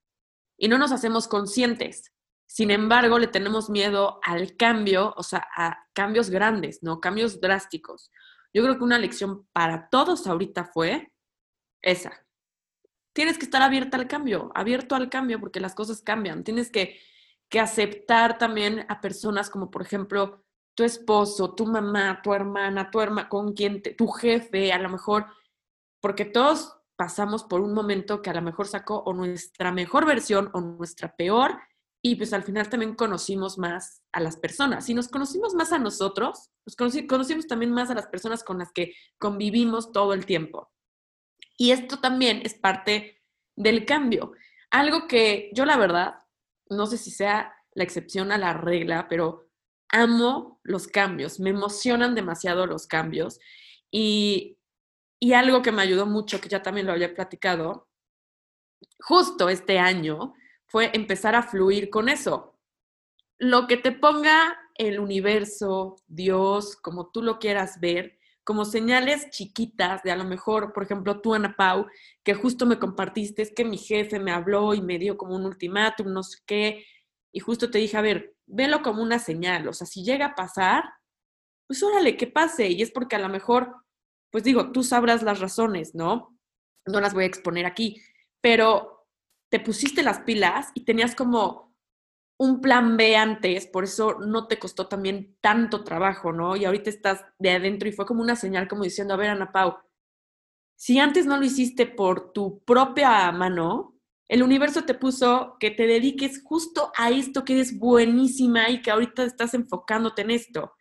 y 0.56 0.68
no 0.68 0.78
nos 0.78 0.92
hacemos 0.92 1.28
conscientes. 1.28 2.14
Sin 2.46 2.70
embargo, 2.70 3.18
le 3.18 3.26
tenemos 3.26 3.72
miedo 3.72 4.20
al 4.24 4.56
cambio, 4.56 5.16
o 5.18 5.24
sea, 5.24 5.48
a 5.56 5.88
cambios 5.94 6.30
grandes, 6.30 6.84
¿no? 6.84 7.02
Cambios 7.02 7.42
drásticos. 7.42 8.12
Yo 8.54 8.62
creo 8.62 8.78
que 8.78 8.84
una 8.84 9.00
lección 9.00 9.48
para 9.52 9.90
todos 9.90 10.28
ahorita 10.28 10.66
fue 10.66 11.12
esa. 11.82 12.26
Tienes 13.14 13.40
que 13.40 13.46
estar 13.46 13.64
abierta 13.64 13.98
al 13.98 14.08
cambio, 14.08 14.52
abierto 14.54 14.94
al 14.94 15.10
cambio 15.10 15.40
porque 15.40 15.60
las 15.60 15.74
cosas 15.74 16.04
cambian. 16.04 16.44
Tienes 16.44 16.70
que, 16.70 17.00
que 17.50 17.60
aceptar 17.60 18.38
también 18.38 18.86
a 18.90 19.02
personas 19.02 19.50
como, 19.50 19.72
por 19.72 19.82
ejemplo, 19.82 20.46
tu 20.76 20.84
esposo, 20.84 21.56
tu 21.56 21.66
mamá, 21.66 22.22
tu 22.22 22.32
hermana, 22.32 22.92
tu 22.92 23.02
hermana, 23.02 23.28
con 23.28 23.54
quien, 23.54 23.82
tu 23.82 24.08
jefe, 24.08 24.72
a 24.72 24.78
lo 24.78 24.90
mejor, 24.90 25.26
porque 26.00 26.26
todos 26.26 26.78
pasamos 26.96 27.44
por 27.44 27.62
un 27.62 27.74
momento 27.74 28.22
que 28.22 28.30
a 28.30 28.34
lo 28.34 28.42
mejor 28.42 28.68
sacó 28.68 29.04
nuestra 29.14 29.72
mejor 29.72 30.06
versión 30.06 30.50
o 30.54 30.62
nuestra 30.62 31.16
peor, 31.16 31.58
y 32.02 32.16
pues 32.16 32.32
al 32.34 32.44
final 32.44 32.70
también 32.70 32.96
conocimos 32.96 33.58
más 33.58 34.02
a 34.12 34.20
las 34.20 34.38
personas. 34.38 34.86
Si 34.86 34.94
nos 34.94 35.10
conocimos 35.10 35.54
más 35.56 35.74
a 35.74 35.80
nosotros, 35.80 36.52
pues 36.64 36.76
conocimos 36.76 37.48
también 37.48 37.72
más 37.72 37.90
a 37.90 37.96
las 37.96 38.08
personas 38.08 38.44
con 38.44 38.60
las 38.60 38.72
que 38.72 38.94
convivimos 39.18 39.92
todo 39.92 40.14
el 40.14 40.26
tiempo. 40.26 40.72
Y 41.58 41.72
esto 41.72 42.00
también 42.00 42.42
es 42.46 42.54
parte 42.54 43.24
del 43.56 43.86
cambio. 43.86 44.34
Algo 44.70 45.08
que 45.08 45.50
yo 45.54 45.66
la 45.66 45.78
verdad, 45.78 46.16
no 46.70 46.86
sé 46.86 46.98
si 46.98 47.10
sea 47.12 47.54
la 47.74 47.84
excepción 47.84 48.32
a 48.32 48.38
la 48.38 48.54
regla, 48.54 49.08
pero 49.10 49.50
amo 49.90 50.60
los 50.64 50.88
cambios, 50.88 51.40
me 51.40 51.50
emocionan 51.50 52.16
demasiado 52.16 52.68
los 52.68 52.86
cambios. 52.88 53.40
Y, 53.92 54.57
y 55.20 55.34
algo 55.34 55.62
que 55.62 55.72
me 55.72 55.82
ayudó 55.82 56.06
mucho, 56.06 56.40
que 56.40 56.50
ya 56.50 56.62
también 56.62 56.88
lo 56.88 56.94
había 56.94 57.14
platicado, 57.14 57.90
justo 59.00 59.50
este 59.50 59.80
año, 59.80 60.34
fue 60.68 60.92
empezar 60.94 61.36
a 61.36 61.44
fluir 61.44 61.90
con 61.90 62.10
eso. 62.10 62.60
Lo 63.40 63.68
que 63.68 63.78
te 63.78 63.92
ponga 63.92 64.58
el 64.76 65.00
universo, 65.00 65.96
Dios, 66.08 66.76
como 66.76 67.10
tú 67.12 67.22
lo 67.22 67.40
quieras 67.40 67.80
ver, 67.80 68.18
como 68.44 68.64
señales 68.64 69.30
chiquitas 69.30 70.04
de 70.04 70.12
a 70.12 70.16
lo 70.16 70.24
mejor, 70.24 70.72
por 70.72 70.84
ejemplo, 70.84 71.20
tú, 71.20 71.34
Ana 71.34 71.56
Pau, 71.58 71.88
que 72.24 72.34
justo 72.34 72.66
me 72.66 72.80
compartiste, 72.80 73.42
es 73.42 73.52
que 73.54 73.66
mi 73.66 73.78
jefe 73.78 74.20
me 74.20 74.32
habló 74.32 74.74
y 74.74 74.82
me 74.82 74.98
dio 75.00 75.18
como 75.18 75.36
un 75.36 75.46
ultimátum, 75.46 76.14
no 76.14 76.24
sé 76.24 76.40
qué, 76.46 76.86
y 77.34 77.40
justo 77.40 77.70
te 77.70 77.80
dije, 77.80 77.98
a 77.98 78.02
ver, 78.02 78.36
velo 78.46 78.82
como 78.82 79.04
una 79.04 79.20
señal, 79.20 79.68
o 79.68 79.74
sea, 79.74 79.86
si 79.86 80.04
llega 80.04 80.28
a 80.28 80.36
pasar, 80.36 80.86
pues 81.68 81.84
órale, 81.84 82.16
que 82.16 82.28
pase, 82.28 82.70
y 82.70 82.82
es 82.82 82.92
porque 82.92 83.18
a 83.18 83.20
lo 83.20 83.28
mejor, 83.28 83.76
pues 84.32 84.44
digo, 84.44 84.72
tú 84.72 84.84
sabrás 84.84 85.24
las 85.24 85.40
razones, 85.40 85.96
¿no? 85.96 86.38
No 86.86 87.02
las 87.02 87.14
voy 87.14 87.24
a 87.24 87.28
exponer 87.28 87.66
aquí, 87.66 88.02
pero 88.42 89.08
te 89.50 89.60
pusiste 89.60 90.04
las 90.04 90.20
pilas 90.22 90.70
y 90.74 90.86
tenías 90.86 91.16
como 91.16 91.76
un 92.40 92.62
plan 92.62 92.98
B 92.98 93.16
antes, 93.16 93.66
por 93.68 93.84
eso 93.86 94.20
no 94.20 94.48
te 94.48 94.60
costó 94.60 94.88
también 94.88 95.38
tanto 95.42 95.84
trabajo, 95.84 96.32
¿no? 96.32 96.56
Y 96.56 96.66
ahorita 96.66 96.90
estás 96.90 97.26
de 97.40 97.52
adentro 97.52 97.90
y 97.90 97.94
fue 97.94 98.06
como 98.06 98.22
una 98.22 98.36
señal 98.36 98.68
como 98.68 98.84
diciendo, 98.84 99.14
a 99.14 99.18
ver, 99.18 99.30
Ana 99.30 99.52
Pau, 99.52 99.78
si 100.76 101.00
antes 101.00 101.26
no 101.26 101.38
lo 101.38 101.46
hiciste 101.46 101.88
por 101.88 102.34
tu 102.34 102.64
propia 102.64 103.32
mano, 103.32 103.96
el 104.30 104.44
universo 104.44 104.84
te 104.84 104.94
puso 104.94 105.56
que 105.60 105.72
te 105.72 105.88
dediques 105.88 106.44
justo 106.44 106.92
a 106.98 107.10
esto 107.10 107.44
que 107.44 107.54
eres 107.54 107.80
buenísima 107.80 108.70
y 108.70 108.82
que 108.82 108.92
ahorita 108.92 109.24
estás 109.24 109.54
enfocándote 109.56 110.22
en 110.22 110.32
esto. 110.32 110.74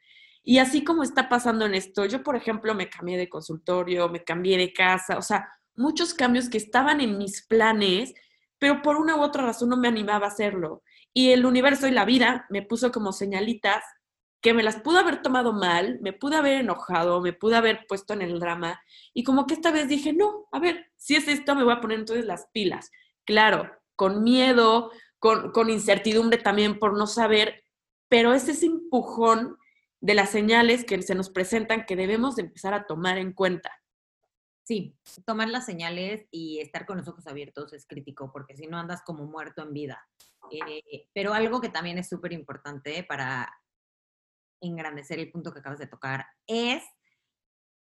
Y 0.46 0.58
así 0.58 0.82
como 0.84 1.02
está 1.02 1.28
pasando 1.28 1.66
en 1.66 1.74
esto, 1.74 2.06
yo 2.06 2.22
por 2.22 2.36
ejemplo 2.36 2.74
me 2.74 2.88
cambié 2.88 3.18
de 3.18 3.28
consultorio, 3.28 4.08
me 4.08 4.24
cambié 4.24 4.56
de 4.56 4.72
casa, 4.72 5.18
o 5.18 5.22
sea, 5.22 5.46
muchos 5.74 6.14
cambios 6.14 6.48
que 6.48 6.56
estaban 6.56 7.02
en 7.02 7.18
mis 7.18 7.44
planes, 7.46 8.14
pero 8.58 8.80
por 8.80 8.96
una 8.96 9.16
u 9.16 9.22
otra 9.22 9.44
razón 9.44 9.68
no 9.68 9.76
me 9.76 9.88
animaba 9.88 10.26
a 10.26 10.30
hacerlo. 10.30 10.82
Y 11.12 11.32
el 11.32 11.44
universo 11.44 11.86
y 11.86 11.90
la 11.90 12.04
vida 12.04 12.46
me 12.48 12.62
puso 12.62 12.92
como 12.92 13.12
señalitas 13.12 13.82
que 14.40 14.54
me 14.54 14.62
las 14.62 14.76
pudo 14.76 15.00
haber 15.00 15.20
tomado 15.20 15.52
mal, 15.52 15.98
me 16.00 16.12
pude 16.12 16.36
haber 16.36 16.60
enojado, 16.60 17.20
me 17.20 17.32
pude 17.32 17.56
haber 17.56 17.84
puesto 17.86 18.14
en 18.14 18.22
el 18.22 18.38
drama. 18.38 18.80
Y 19.12 19.24
como 19.24 19.46
que 19.46 19.54
esta 19.54 19.72
vez 19.72 19.88
dije, 19.88 20.12
no, 20.12 20.46
a 20.52 20.60
ver, 20.60 20.86
si 20.96 21.16
es 21.16 21.26
esto, 21.28 21.54
me 21.54 21.64
voy 21.64 21.72
a 21.74 21.80
poner 21.80 21.98
entonces 21.98 22.24
las 22.24 22.46
pilas 22.52 22.90
claro, 23.26 23.70
con 23.96 24.22
miedo, 24.22 24.90
con, 25.18 25.68
incertidumbre 25.68 26.38
también 26.38 26.78
por 26.78 26.96
no 26.96 27.06
saber, 27.06 27.62
pero 28.08 28.32
es 28.32 28.48
ese 28.48 28.66
empujón 28.66 29.58
de 30.06 30.14
las 30.14 30.30
señales 30.30 30.84
que 30.84 31.02
se 31.02 31.16
nos 31.16 31.30
presentan 31.30 31.84
que 31.84 31.96
debemos 31.96 32.36
de 32.36 32.42
empezar 32.42 32.72
a 32.74 32.86
tomar 32.86 33.18
en 33.18 33.32
cuenta. 33.32 33.72
Sí, 34.62 34.96
tomar 35.24 35.48
las 35.48 35.66
señales 35.66 36.28
y 36.30 36.60
estar 36.60 36.86
con 36.86 36.98
los 36.98 37.08
ojos 37.08 37.26
abiertos 37.26 37.72
es 37.72 37.86
crítico, 37.88 38.30
porque 38.32 38.54
si 38.54 38.68
no 38.68 38.78
andas 38.78 39.02
como 39.02 39.24
muerto 39.26 39.62
en 39.62 39.72
vida. 39.72 40.08
Eh, 40.52 41.08
pero 41.12 41.34
algo 41.34 41.60
que 41.60 41.70
también 41.70 41.98
es 41.98 42.08
súper 42.08 42.32
importante 42.32 43.02
para 43.02 43.52
engrandecer 44.60 45.18
el 45.18 45.32
punto 45.32 45.52
que 45.52 45.58
acabas 45.58 45.80
de 45.80 45.88
tocar 45.88 46.24
es 46.46 46.84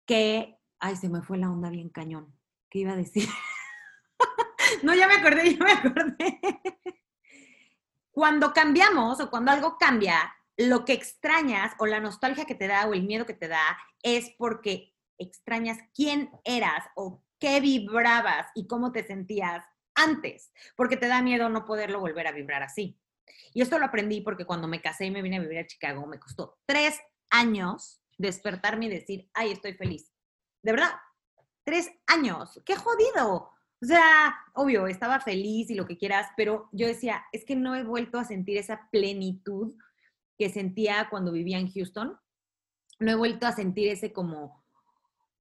que, 0.06 0.60
ay, 0.78 0.96
se 0.96 1.10
me 1.10 1.24
fue 1.24 1.40
la 1.40 1.50
onda 1.50 1.72
bien 1.72 1.90
cañón. 1.90 2.32
¿Qué 2.70 2.80
iba 2.80 2.94
a 2.94 2.98
decir? 2.98 3.28
No, 4.82 4.94
ya 4.94 5.08
me 5.08 5.14
acordé, 5.14 5.56
ya 5.56 5.64
me 5.64 5.72
acordé. 5.72 6.40
Cuando 8.12 8.52
cambiamos 8.52 9.20
o 9.22 9.30
cuando 9.30 9.52
algo 9.52 9.78
cambia, 9.78 10.34
lo 10.58 10.86
que 10.86 10.94
extrañas 10.94 11.74
o 11.80 11.86
la 11.86 12.00
nostalgia 12.00 12.46
que 12.46 12.56
te 12.56 12.68
da 12.68 12.88
o 12.88 12.94
el 12.94 13.04
miedo 13.04 13.26
que 13.26 13.34
te 13.34 13.48
da 13.48 13.78
es 14.02 14.32
porque 14.38 14.94
extrañas 15.18 15.78
quién 15.94 16.30
eras 16.44 16.86
o 16.96 17.24
qué 17.40 17.60
vibrabas 17.60 18.48
y 18.56 18.68
cómo 18.68 18.92
te 18.92 19.04
sentías 19.04 19.66
antes, 19.96 20.52
porque 20.76 20.98
te 20.98 21.08
da 21.08 21.22
miedo 21.22 21.50
no 21.50 21.66
poderlo 21.66 22.00
volver 22.00 22.28
a 22.28 22.32
vibrar 22.32 22.64
así. 22.64 23.00
Y 23.54 23.62
esto 23.62 23.78
lo 23.80 23.86
aprendí 23.86 24.22
porque 24.22 24.46
cuando 24.46 24.68
me 24.68 24.82
casé 24.82 25.06
y 25.06 25.12
me 25.12 25.22
vine 25.22 25.38
a 25.38 25.42
vivir 25.42 25.60
a 25.60 25.68
Chicago, 25.68 26.06
me 26.08 26.20
costó 26.20 26.60
tres 26.66 27.00
años 27.30 28.02
despertarme 28.18 28.86
y 28.86 28.90
decir, 28.90 29.30
ay, 29.34 29.52
estoy 29.52 29.74
feliz. 29.74 30.12
De 30.62 30.72
verdad, 30.72 30.92
tres 31.64 31.92
años. 32.08 32.62
¡Qué 32.66 32.76
jodido! 32.76 33.52
O 33.82 33.86
sea, 33.86 34.36
obvio, 34.54 34.88
estaba 34.88 35.20
feliz 35.20 35.70
y 35.70 35.76
lo 35.76 35.86
que 35.86 35.98
quieras, 35.98 36.30
pero 36.38 36.70
yo 36.72 36.88
decía, 36.88 37.26
es 37.34 37.44
que 37.44 37.56
no 37.56 37.76
he 37.76 37.84
vuelto 37.84 38.18
a 38.18 38.24
sentir 38.24 38.58
esa 38.58 38.88
plenitud 38.92 39.76
que 40.38 40.50
sentía 40.50 41.08
cuando 41.10 41.32
vivía 41.32 41.60
en 41.60 41.72
Houston. 41.72 42.18
No 43.00 43.12
he 43.12 43.16
vuelto 43.16 43.48
a 43.48 43.52
sentir 43.52 43.90
ese 43.90 44.14
como 44.14 44.64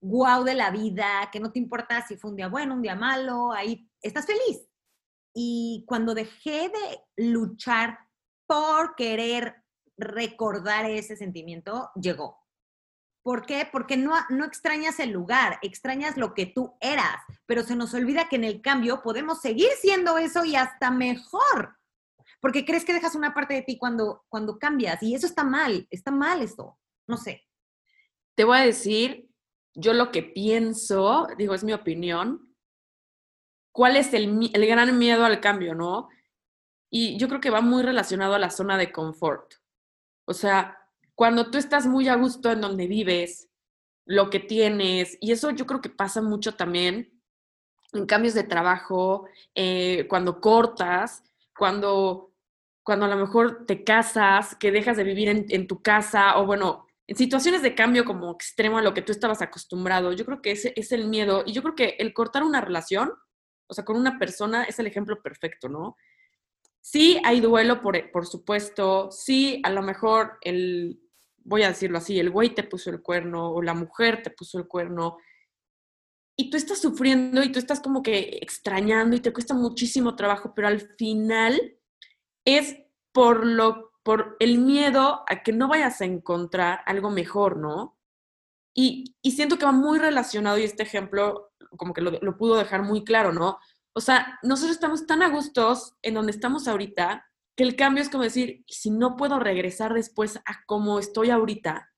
wow 0.00 0.42
de 0.44 0.54
la 0.54 0.70
vida, 0.70 1.28
que 1.32 1.40
no 1.40 1.52
te 1.52 1.58
importa 1.58 2.06
si 2.06 2.16
fue 2.16 2.30
un 2.30 2.36
día 2.36 2.48
bueno, 2.48 2.74
un 2.74 2.82
día 2.82 2.96
malo, 2.96 3.52
ahí 3.52 3.88
estás 4.00 4.26
feliz. 4.26 4.68
Y 5.34 5.84
cuando 5.86 6.14
dejé 6.14 6.68
de 6.68 7.24
luchar 7.30 7.98
por 8.46 8.94
querer 8.96 9.62
recordar 9.96 10.84
ese 10.90 11.16
sentimiento, 11.16 11.90
llegó. 11.94 12.42
¿Por 13.22 13.46
qué? 13.46 13.68
Porque 13.70 13.96
no, 13.96 14.14
no 14.30 14.44
extrañas 14.44 14.98
el 14.98 15.10
lugar, 15.10 15.58
extrañas 15.62 16.16
lo 16.16 16.34
que 16.34 16.46
tú 16.46 16.76
eras, 16.80 17.16
pero 17.46 17.62
se 17.62 17.76
nos 17.76 17.94
olvida 17.94 18.28
que 18.28 18.36
en 18.36 18.44
el 18.44 18.60
cambio 18.60 19.02
podemos 19.02 19.40
seguir 19.40 19.70
siendo 19.80 20.18
eso 20.18 20.44
y 20.44 20.56
hasta 20.56 20.90
mejor. 20.90 21.76
Porque 22.42 22.64
crees 22.64 22.84
que 22.84 22.92
dejas 22.92 23.14
una 23.14 23.32
parte 23.32 23.54
de 23.54 23.62
ti 23.62 23.78
cuando, 23.78 24.24
cuando 24.28 24.58
cambias 24.58 25.02
y 25.02 25.14
eso 25.14 25.26
está 25.26 25.44
mal, 25.44 25.86
está 25.90 26.10
mal 26.10 26.42
eso, 26.42 26.76
no 27.06 27.16
sé. 27.16 27.46
Te 28.34 28.42
voy 28.42 28.58
a 28.58 28.62
decir, 28.62 29.30
yo 29.74 29.94
lo 29.94 30.10
que 30.10 30.24
pienso, 30.24 31.28
digo, 31.38 31.54
es 31.54 31.62
mi 31.62 31.72
opinión, 31.72 32.54
cuál 33.70 33.96
es 33.96 34.12
el, 34.12 34.50
el 34.52 34.66
gran 34.66 34.98
miedo 34.98 35.24
al 35.24 35.40
cambio, 35.40 35.76
¿no? 35.76 36.08
Y 36.90 37.16
yo 37.16 37.28
creo 37.28 37.40
que 37.40 37.50
va 37.50 37.60
muy 37.60 37.84
relacionado 37.84 38.34
a 38.34 38.40
la 38.40 38.50
zona 38.50 38.76
de 38.76 38.90
confort. 38.90 39.54
O 40.26 40.34
sea, 40.34 40.78
cuando 41.14 41.48
tú 41.48 41.58
estás 41.58 41.86
muy 41.86 42.08
a 42.08 42.16
gusto 42.16 42.50
en 42.50 42.60
donde 42.60 42.88
vives, 42.88 43.48
lo 44.04 44.30
que 44.30 44.40
tienes, 44.40 45.16
y 45.20 45.30
eso 45.30 45.50
yo 45.50 45.64
creo 45.64 45.80
que 45.80 45.90
pasa 45.90 46.20
mucho 46.20 46.56
también 46.56 47.22
en 47.92 48.06
cambios 48.06 48.34
de 48.34 48.42
trabajo, 48.42 49.28
eh, 49.54 50.06
cuando 50.08 50.40
cortas, 50.40 51.22
cuando, 51.56 52.31
cuando 52.82 53.06
a 53.06 53.08
lo 53.08 53.16
mejor 53.16 53.64
te 53.66 53.84
casas, 53.84 54.56
que 54.56 54.72
dejas 54.72 54.96
de 54.96 55.04
vivir 55.04 55.28
en, 55.28 55.46
en, 55.48 55.66
tu 55.66 55.82
casa, 55.82 56.38
o 56.38 56.46
bueno, 56.46 56.86
en 57.06 57.16
situaciones 57.16 57.62
de 57.62 57.74
cambio 57.74 58.04
como 58.04 58.32
extremo 58.32 58.78
a 58.78 58.82
lo 58.82 58.94
que 58.94 59.02
tú 59.02 59.12
estabas 59.12 59.42
acostumbrado, 59.42 60.12
yo 60.12 60.24
creo 60.24 60.42
que 60.42 60.52
ese 60.52 60.72
es 60.76 60.92
el 60.92 61.08
miedo, 61.08 61.44
y 61.46 61.52
yo 61.52 61.62
creo 61.62 61.74
que 61.74 61.96
el 61.98 62.12
cortar 62.12 62.42
una 62.42 62.60
relación, 62.60 63.12
o 63.68 63.74
sea, 63.74 63.84
con 63.84 63.96
una 63.96 64.18
persona, 64.18 64.64
es 64.64 64.78
el 64.78 64.86
ejemplo 64.86 65.22
perfecto, 65.22 65.68
¿no? 65.68 65.96
Sí 66.80 67.20
hay 67.24 67.40
duelo, 67.40 67.80
por, 67.80 68.10
por 68.10 68.26
supuesto, 68.26 69.10
sí 69.12 69.60
a 69.64 69.70
lo 69.70 69.82
mejor 69.82 70.38
el, 70.40 71.00
voy 71.44 71.62
a 71.62 71.68
decirlo 71.68 71.98
así, 71.98 72.18
el 72.18 72.30
güey 72.30 72.54
te 72.54 72.64
puso 72.64 72.90
el 72.90 73.02
cuerno 73.02 73.52
o 73.52 73.62
la 73.62 73.74
mujer 73.74 74.22
te 74.22 74.30
puso 74.30 74.58
el 74.58 74.66
cuerno 74.66 75.18
y 76.36 76.50
tú 76.50 76.56
estás 76.56 76.80
sufriendo 76.80 77.42
y 77.42 77.52
tú 77.52 77.58
estás 77.58 77.80
como 77.80 78.02
que 78.02 78.38
extrañando 78.40 79.16
y 79.16 79.20
te 79.20 79.32
cuesta 79.32 79.54
muchísimo 79.54 80.16
trabajo, 80.16 80.52
pero 80.54 80.68
al 80.68 80.80
final 80.80 81.78
es 82.44 82.76
por 83.12 83.46
lo 83.46 83.92
por 84.02 84.36
el 84.40 84.58
miedo 84.58 85.22
a 85.28 85.42
que 85.42 85.52
no 85.52 85.68
vayas 85.68 86.00
a 86.00 86.06
encontrar 86.06 86.80
algo 86.86 87.10
mejor, 87.10 87.56
¿no? 87.56 87.96
Y, 88.74 89.16
y 89.22 89.32
siento 89.32 89.58
que 89.58 89.64
va 89.64 89.72
muy 89.72 89.98
relacionado 89.98 90.58
y 90.58 90.64
este 90.64 90.82
ejemplo 90.82 91.52
como 91.76 91.94
que 91.94 92.00
lo, 92.00 92.10
lo 92.10 92.36
pudo 92.36 92.56
dejar 92.56 92.82
muy 92.82 93.04
claro, 93.04 93.32
¿no? 93.32 93.58
O 93.94 94.00
sea, 94.00 94.38
nosotros 94.42 94.72
estamos 94.72 95.06
tan 95.06 95.22
a 95.22 95.28
gustos 95.28 95.94
en 96.02 96.14
donde 96.14 96.32
estamos 96.32 96.66
ahorita 96.66 97.26
que 97.56 97.64
el 97.64 97.76
cambio 97.76 98.02
es 98.02 98.08
como 98.08 98.24
decir, 98.24 98.64
si 98.66 98.90
no 98.90 99.16
puedo 99.16 99.38
regresar 99.38 99.92
después 99.92 100.38
a 100.38 100.64
cómo 100.66 100.98
estoy 100.98 101.30
ahorita, 101.30 101.90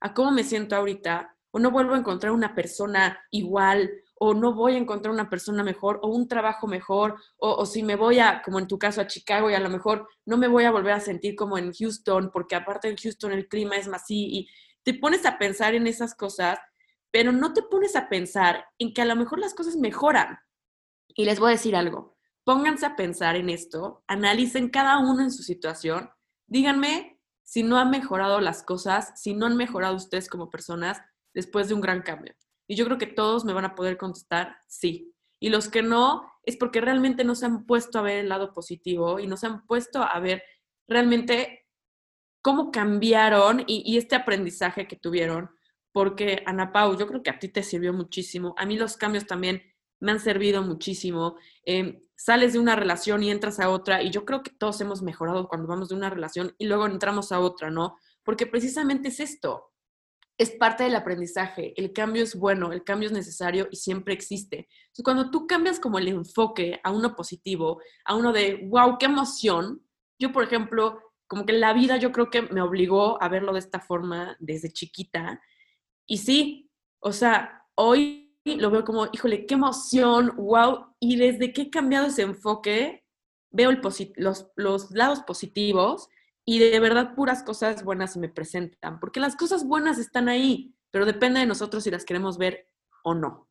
a 0.00 0.14
cómo 0.14 0.32
me 0.32 0.44
siento 0.44 0.74
ahorita, 0.74 1.36
o 1.50 1.58
no 1.58 1.70
vuelvo 1.70 1.94
a 1.94 1.98
encontrar 1.98 2.32
una 2.32 2.54
persona 2.54 3.20
igual, 3.30 3.90
o 4.24 4.34
no 4.34 4.54
voy 4.54 4.74
a 4.74 4.78
encontrar 4.78 5.12
una 5.12 5.28
persona 5.28 5.64
mejor, 5.64 5.98
o 6.00 6.06
un 6.06 6.28
trabajo 6.28 6.68
mejor, 6.68 7.16
o, 7.38 7.66
si 7.66 7.82
me 7.82 7.96
voy 7.96 8.20
a, 8.20 8.40
como 8.42 8.60
en 8.60 8.68
tu 8.68 8.78
caso, 8.78 9.00
a 9.00 9.08
Chicago, 9.08 9.50
y 9.50 9.54
a 9.54 9.58
lo 9.58 9.68
mejor 9.68 10.06
no 10.24 10.36
me 10.36 10.46
voy 10.46 10.62
a 10.62 10.70
volver 10.70 10.92
a 10.92 11.00
sentir 11.00 11.34
como 11.34 11.58
en 11.58 11.72
Houston, 11.72 12.30
porque 12.32 12.54
aparte 12.54 12.88
en 12.88 12.96
Houston 12.96 13.32
el 13.32 13.48
clima 13.48 13.76
es 13.76 13.88
más 13.88 14.02
así, 14.02 14.28
y 14.30 14.48
te 14.84 14.94
pones 14.94 15.26
a 15.26 15.38
pensar 15.38 15.74
en 15.74 15.88
esas 15.88 16.14
cosas, 16.14 16.60
pero 17.10 17.32
no 17.32 17.52
te 17.52 17.62
pones 17.62 17.96
a 17.96 18.08
pensar 18.08 18.64
en 18.78 18.94
que 18.94 19.02
a 19.02 19.06
lo 19.06 19.16
mejor 19.16 19.40
las 19.40 19.54
cosas 19.54 19.74
mejoran. 19.74 20.38
Y 21.08 21.24
les 21.24 21.40
voy 21.40 21.48
a 21.48 21.56
decir 21.58 21.74
algo, 21.74 22.16
pónganse 22.44 22.86
a 22.86 22.94
pensar 22.94 23.34
en 23.34 23.50
esto, 23.50 24.04
analicen 24.06 24.68
cada 24.68 25.00
uno 25.00 25.20
en 25.20 25.32
su 25.32 25.42
situación, 25.42 26.10
díganme 26.46 27.18
si 27.42 27.64
no 27.64 27.76
han 27.76 27.90
mejorado 27.90 28.40
las 28.40 28.62
cosas, 28.62 29.20
si 29.20 29.34
no 29.34 29.46
han 29.46 29.56
mejorado 29.56 29.96
ustedes 29.96 30.28
como 30.28 30.48
personas 30.48 31.02
después 31.34 31.66
de 31.66 31.74
un 31.74 31.80
gran 31.80 32.02
cambio. 32.02 32.36
Y 32.72 32.74
yo 32.74 32.86
creo 32.86 32.96
que 32.96 33.06
todos 33.06 33.44
me 33.44 33.52
van 33.52 33.66
a 33.66 33.74
poder 33.74 33.98
contestar 33.98 34.56
sí. 34.66 35.12
Y 35.38 35.50
los 35.50 35.68
que 35.68 35.82
no, 35.82 36.26
es 36.42 36.56
porque 36.56 36.80
realmente 36.80 37.22
no 37.22 37.34
se 37.34 37.44
han 37.44 37.66
puesto 37.66 37.98
a 37.98 38.02
ver 38.02 38.20
el 38.20 38.30
lado 38.30 38.54
positivo 38.54 39.20
y 39.20 39.26
no 39.26 39.36
se 39.36 39.46
han 39.46 39.66
puesto 39.66 40.02
a 40.02 40.18
ver 40.20 40.42
realmente 40.88 41.66
cómo 42.40 42.70
cambiaron 42.70 43.60
y, 43.66 43.82
y 43.84 43.98
este 43.98 44.16
aprendizaje 44.16 44.88
que 44.88 44.96
tuvieron. 44.96 45.50
Porque, 45.92 46.42
Ana 46.46 46.72
Pau, 46.72 46.96
yo 46.96 47.06
creo 47.06 47.22
que 47.22 47.28
a 47.28 47.38
ti 47.38 47.50
te 47.50 47.62
sirvió 47.62 47.92
muchísimo. 47.92 48.54
A 48.56 48.64
mí 48.64 48.78
los 48.78 48.96
cambios 48.96 49.26
también 49.26 49.62
me 50.00 50.12
han 50.12 50.20
servido 50.20 50.62
muchísimo. 50.62 51.36
Em, 51.66 52.00
sales 52.16 52.54
de 52.54 52.58
una 52.58 52.74
relación 52.74 53.22
y 53.22 53.30
entras 53.30 53.60
a 53.60 53.68
otra, 53.68 54.02
y 54.02 54.08
yo 54.08 54.24
creo 54.24 54.42
que 54.42 54.50
todos 54.50 54.80
hemos 54.80 55.02
mejorado 55.02 55.46
cuando 55.46 55.68
vamos 55.68 55.90
de 55.90 55.94
una 55.94 56.08
relación 56.08 56.54
y 56.56 56.68
luego 56.68 56.86
entramos 56.86 57.32
a 57.32 57.40
otra, 57.40 57.70
¿no? 57.70 57.98
Porque 58.22 58.46
precisamente 58.46 59.08
es 59.08 59.20
esto, 59.20 59.71
es 60.38 60.50
parte 60.50 60.84
del 60.84 60.96
aprendizaje, 60.96 61.74
el 61.76 61.92
cambio 61.92 62.22
es 62.22 62.34
bueno, 62.34 62.72
el 62.72 62.84
cambio 62.84 63.08
es 63.08 63.12
necesario 63.12 63.68
y 63.70 63.76
siempre 63.76 64.14
existe. 64.14 64.68
Cuando 65.04 65.30
tú 65.30 65.46
cambias 65.46 65.78
como 65.78 65.98
el 65.98 66.08
enfoque 66.08 66.80
a 66.82 66.90
uno 66.90 67.14
positivo, 67.14 67.80
a 68.04 68.16
uno 68.16 68.32
de, 68.32 68.66
wow, 68.68 68.96
qué 68.98 69.06
emoción, 69.06 69.82
yo, 70.18 70.32
por 70.32 70.44
ejemplo, 70.44 71.00
como 71.26 71.46
que 71.46 71.52
la 71.52 71.72
vida 71.72 71.96
yo 71.96 72.12
creo 72.12 72.30
que 72.30 72.42
me 72.42 72.60
obligó 72.60 73.22
a 73.22 73.28
verlo 73.28 73.52
de 73.52 73.58
esta 73.58 73.80
forma 73.80 74.36
desde 74.38 74.72
chiquita. 74.72 75.40
Y 76.06 76.18
sí, 76.18 76.70
o 77.00 77.12
sea, 77.12 77.64
hoy 77.74 78.38
lo 78.44 78.70
veo 78.70 78.84
como, 78.84 79.08
híjole, 79.12 79.46
qué 79.46 79.54
emoción, 79.54 80.32
wow. 80.36 80.94
Y 81.00 81.16
desde 81.16 81.52
que 81.52 81.62
he 81.62 81.70
cambiado 81.70 82.06
ese 82.06 82.22
enfoque, 82.22 83.04
veo 83.50 83.70
el 83.70 83.80
los, 84.16 84.50
los 84.56 84.90
lados 84.90 85.20
positivos 85.20 86.08
y 86.44 86.58
de 86.58 86.80
verdad 86.80 87.14
puras 87.14 87.42
cosas 87.42 87.84
buenas 87.84 88.12
se 88.12 88.18
me 88.18 88.28
presentan, 88.28 88.98
porque 89.00 89.20
las 89.20 89.36
cosas 89.36 89.64
buenas 89.64 89.98
están 89.98 90.28
ahí, 90.28 90.74
pero 90.90 91.06
depende 91.06 91.40
de 91.40 91.46
nosotros 91.46 91.84
si 91.84 91.90
las 91.90 92.04
queremos 92.04 92.38
ver 92.38 92.68
o 93.04 93.14
no. 93.14 93.48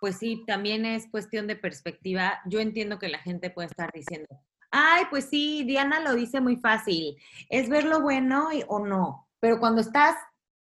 Pues 0.00 0.18
sí, 0.18 0.44
también 0.46 0.84
es 0.84 1.08
cuestión 1.10 1.46
de 1.46 1.56
perspectiva. 1.56 2.40
Yo 2.44 2.60
entiendo 2.60 2.98
que 2.98 3.08
la 3.08 3.18
gente 3.18 3.48
puede 3.48 3.68
estar 3.68 3.90
diciendo, 3.92 4.28
ay, 4.70 5.04
pues 5.08 5.24
sí, 5.30 5.64
Diana 5.64 6.00
lo 6.00 6.14
dice 6.14 6.40
muy 6.40 6.56
fácil, 6.56 7.16
es 7.48 7.68
ver 7.68 7.84
lo 7.84 8.02
bueno 8.02 8.48
o 8.68 8.84
no, 8.84 9.28
pero 9.40 9.58
cuando 9.58 9.80
estás 9.80 10.16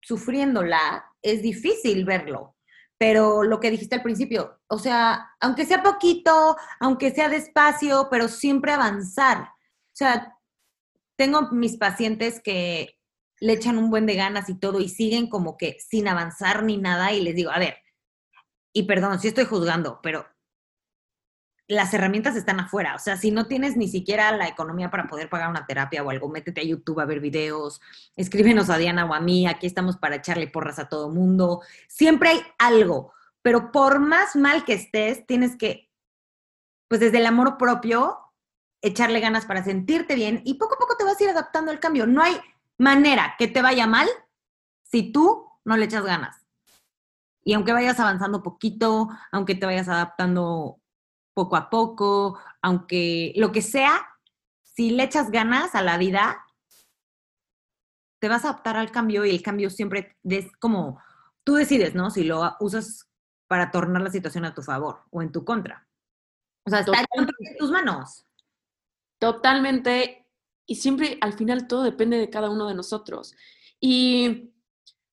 sufriéndola, 0.02 1.06
es 1.22 1.42
difícil 1.42 2.06
verlo. 2.06 2.56
Pero 2.98 3.44
lo 3.44 3.62
que 3.62 3.72
dijiste 3.72 3.96
al 3.96 4.04
principio, 4.04 4.60
o 4.68 4.78
sea, 4.78 5.30
aunque 5.40 5.66
sea 5.66 5.82
poquito, 5.82 6.58
aunque 6.82 7.12
sea 7.12 7.30
despacio, 7.30 8.08
pero 8.12 8.28
siempre 8.28 8.74
avanzar. 8.74 9.50
Sea, 10.00 10.38
tengo 11.18 11.52
mis 11.52 11.76
pacientes 11.76 12.40
que 12.40 12.98
le 13.42 13.52
echan 13.52 13.78
un 13.78 13.90
buen 13.90 14.06
de 14.06 14.16
ganas 14.16 14.48
y 14.48 14.56
todo 14.56 14.80
y 14.80 14.88
siguen 14.88 15.28
como 15.28 15.58
que 15.58 15.78
sin 15.82 16.08
avanzar 16.08 16.64
ni 16.64 16.78
nada 16.78 17.12
y 17.12 17.20
les 17.20 17.36
digo, 17.36 17.52
a 17.52 17.60
ver, 17.60 17.80
y 18.72 18.84
perdón, 18.84 19.20
si 19.20 19.28
estoy 19.28 19.44
juzgando, 19.44 20.00
pero 20.02 20.26
las 21.68 21.94
herramientas 21.94 22.38
están 22.38 22.62
afuera. 22.62 22.96
O 22.96 23.00
sea, 23.00 23.18
si 23.18 23.30
no 23.30 23.48
tienes 23.48 23.76
ni 23.76 23.90
siquiera 23.90 24.32
la 24.32 24.48
economía 24.48 24.90
para 24.90 25.10
poder 25.10 25.28
pagar 25.28 25.50
una 25.50 25.66
terapia 25.66 26.02
o 26.02 26.10
algo, 26.10 26.30
métete 26.30 26.62
a 26.62 26.64
YouTube 26.64 27.02
a 27.02 27.06
ver 27.06 27.20
videos, 27.20 27.82
escríbenos 28.16 28.70
a 28.70 28.78
Diana 28.78 29.04
o 29.04 29.14
a 29.14 29.20
mí, 29.20 29.48
aquí 29.48 29.68
estamos 29.68 29.98
para 29.98 30.16
echarle 30.16 30.48
porras 30.48 30.80
a 30.80 30.88
todo 30.88 31.10
mundo. 31.10 31.62
Siempre 31.90 32.30
hay 32.30 32.42
algo, 32.58 33.12
pero 33.42 33.74
por 33.74 34.00
más 34.00 34.38
mal 34.38 34.64
que 34.64 34.76
estés, 34.76 35.26
tienes 35.28 35.58
que, 35.58 35.92
pues 36.88 37.02
desde 37.02 37.18
el 37.18 37.26
amor 37.26 37.58
propio, 37.58 38.29
echarle 38.82 39.20
ganas 39.20 39.46
para 39.46 39.64
sentirte 39.64 40.16
bien 40.16 40.42
y 40.46 40.56
poco 40.56 40.76
a 40.76 40.78
poco 40.78 40.96
te 40.98 41.04
vas 41.04 41.20
a 41.20 41.24
ir 41.24 41.30
adaptando 41.30 41.72
al 41.72 41.80
cambio. 41.80 42.08
No 42.08 42.22
hay 42.22 42.40
manera 42.78 43.36
que 43.38 43.48
te 43.48 43.62
vaya 43.62 43.88
mal 43.88 44.08
si 44.84 45.12
tú 45.12 45.48
no 45.66 45.78
le 45.78 45.86
echas 45.86 46.04
ganas. 46.04 46.46
Y 47.44 47.54
aunque 47.54 47.74
vayas 47.74 48.00
avanzando 48.00 48.44
poquito, 48.44 49.10
aunque 49.32 49.56
te 49.56 49.66
vayas 49.66 49.88
adaptando 49.88 50.80
poco 51.34 51.56
a 51.56 51.70
poco, 51.70 52.40
aunque 52.62 53.34
lo 53.36 53.52
que 53.52 53.62
sea, 53.62 54.08
si 54.64 54.92
le 54.92 55.04
echas 55.04 55.32
ganas 55.32 55.76
a 55.76 55.82
la 55.82 55.98
vida, 55.98 56.46
te 58.20 58.28
vas 58.28 58.44
a 58.44 58.50
adaptar 58.50 58.78
al 58.78 58.92
cambio 58.92 59.26
y 59.26 59.30
el 59.32 59.42
cambio 59.42 59.70
siempre 59.70 60.18
es 60.24 60.52
como 60.60 61.02
tú 61.44 61.56
decides, 61.56 61.96
¿no? 61.96 62.12
Si 62.12 62.24
lo 62.24 62.56
usas 62.60 63.10
para 63.48 63.72
tornar 63.72 64.02
la 64.02 64.12
situación 64.12 64.46
a 64.46 64.54
tu 64.54 64.62
favor 64.62 65.04
o 65.10 65.22
en 65.22 65.32
tu 65.32 65.44
contra. 65.44 65.88
O 66.66 66.70
sea, 66.70 66.82
está 66.82 67.00
en 67.14 67.28
tus 67.58 67.72
manos. 67.72 68.26
Totalmente. 69.20 70.26
Y 70.66 70.76
siempre 70.76 71.18
al 71.22 71.34
final 71.34 71.68
todo 71.68 71.84
depende 71.84 72.18
de 72.18 72.30
cada 72.30 72.50
uno 72.50 72.68
de 72.68 72.76
nosotros. 72.76 73.36
Y 73.80 74.52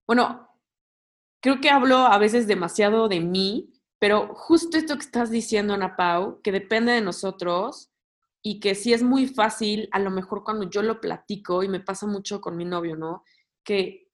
bueno, 0.06 0.48
creo 1.40 1.60
que 1.60 1.70
hablo 1.70 1.98
a 1.98 2.18
veces 2.18 2.46
demasiado 2.46 3.08
de 3.08 3.20
mí, 3.20 3.72
pero 3.98 4.34
justo 4.34 4.76
esto 4.76 4.94
que 4.96 5.04
estás 5.04 5.30
diciendo, 5.30 5.74
Ana 5.74 5.96
Pau, 5.96 6.40
que 6.42 6.52
depende 6.52 6.92
de 6.92 7.00
nosotros 7.00 7.90
y 8.42 8.60
que 8.60 8.74
sí 8.74 8.92
es 8.92 9.02
muy 9.02 9.26
fácil, 9.26 9.88
a 9.92 9.98
lo 9.98 10.10
mejor 10.10 10.44
cuando 10.44 10.68
yo 10.68 10.82
lo 10.82 11.00
platico, 11.00 11.62
y 11.62 11.68
me 11.68 11.80
pasa 11.80 12.06
mucho 12.06 12.40
con 12.40 12.56
mi 12.56 12.64
novio, 12.64 12.96
¿no? 12.96 13.24
Que 13.64 14.08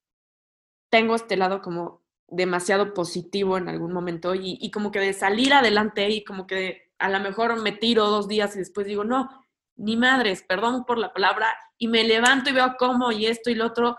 tengo 0.89 1.15
este 1.15 1.37
lado 1.37 1.61
como 1.61 2.03
demasiado 2.27 2.93
positivo 2.93 3.57
en 3.57 3.69
algún 3.69 3.93
momento 3.93 4.33
y, 4.33 4.57
y 4.59 4.71
como 4.71 4.91
que 4.91 4.99
de 4.99 5.13
salir 5.13 5.53
adelante 5.53 6.09
y 6.09 6.23
como 6.23 6.47
que 6.47 6.93
a 6.97 7.09
lo 7.09 7.19
mejor 7.19 7.61
me 7.61 7.73
tiro 7.73 8.09
dos 8.09 8.27
días 8.27 8.55
y 8.55 8.59
después 8.59 8.87
digo, 8.87 9.03
no, 9.03 9.42
ni 9.75 9.97
madres, 9.97 10.43
perdón 10.43 10.85
por 10.85 10.97
la 10.97 11.13
palabra, 11.13 11.47
y 11.77 11.87
me 11.87 12.03
levanto 12.03 12.49
y 12.49 12.53
veo 12.53 12.75
cómo 12.77 13.11
y 13.11 13.25
esto 13.25 13.49
y 13.49 13.55
lo 13.55 13.65
otro, 13.65 13.97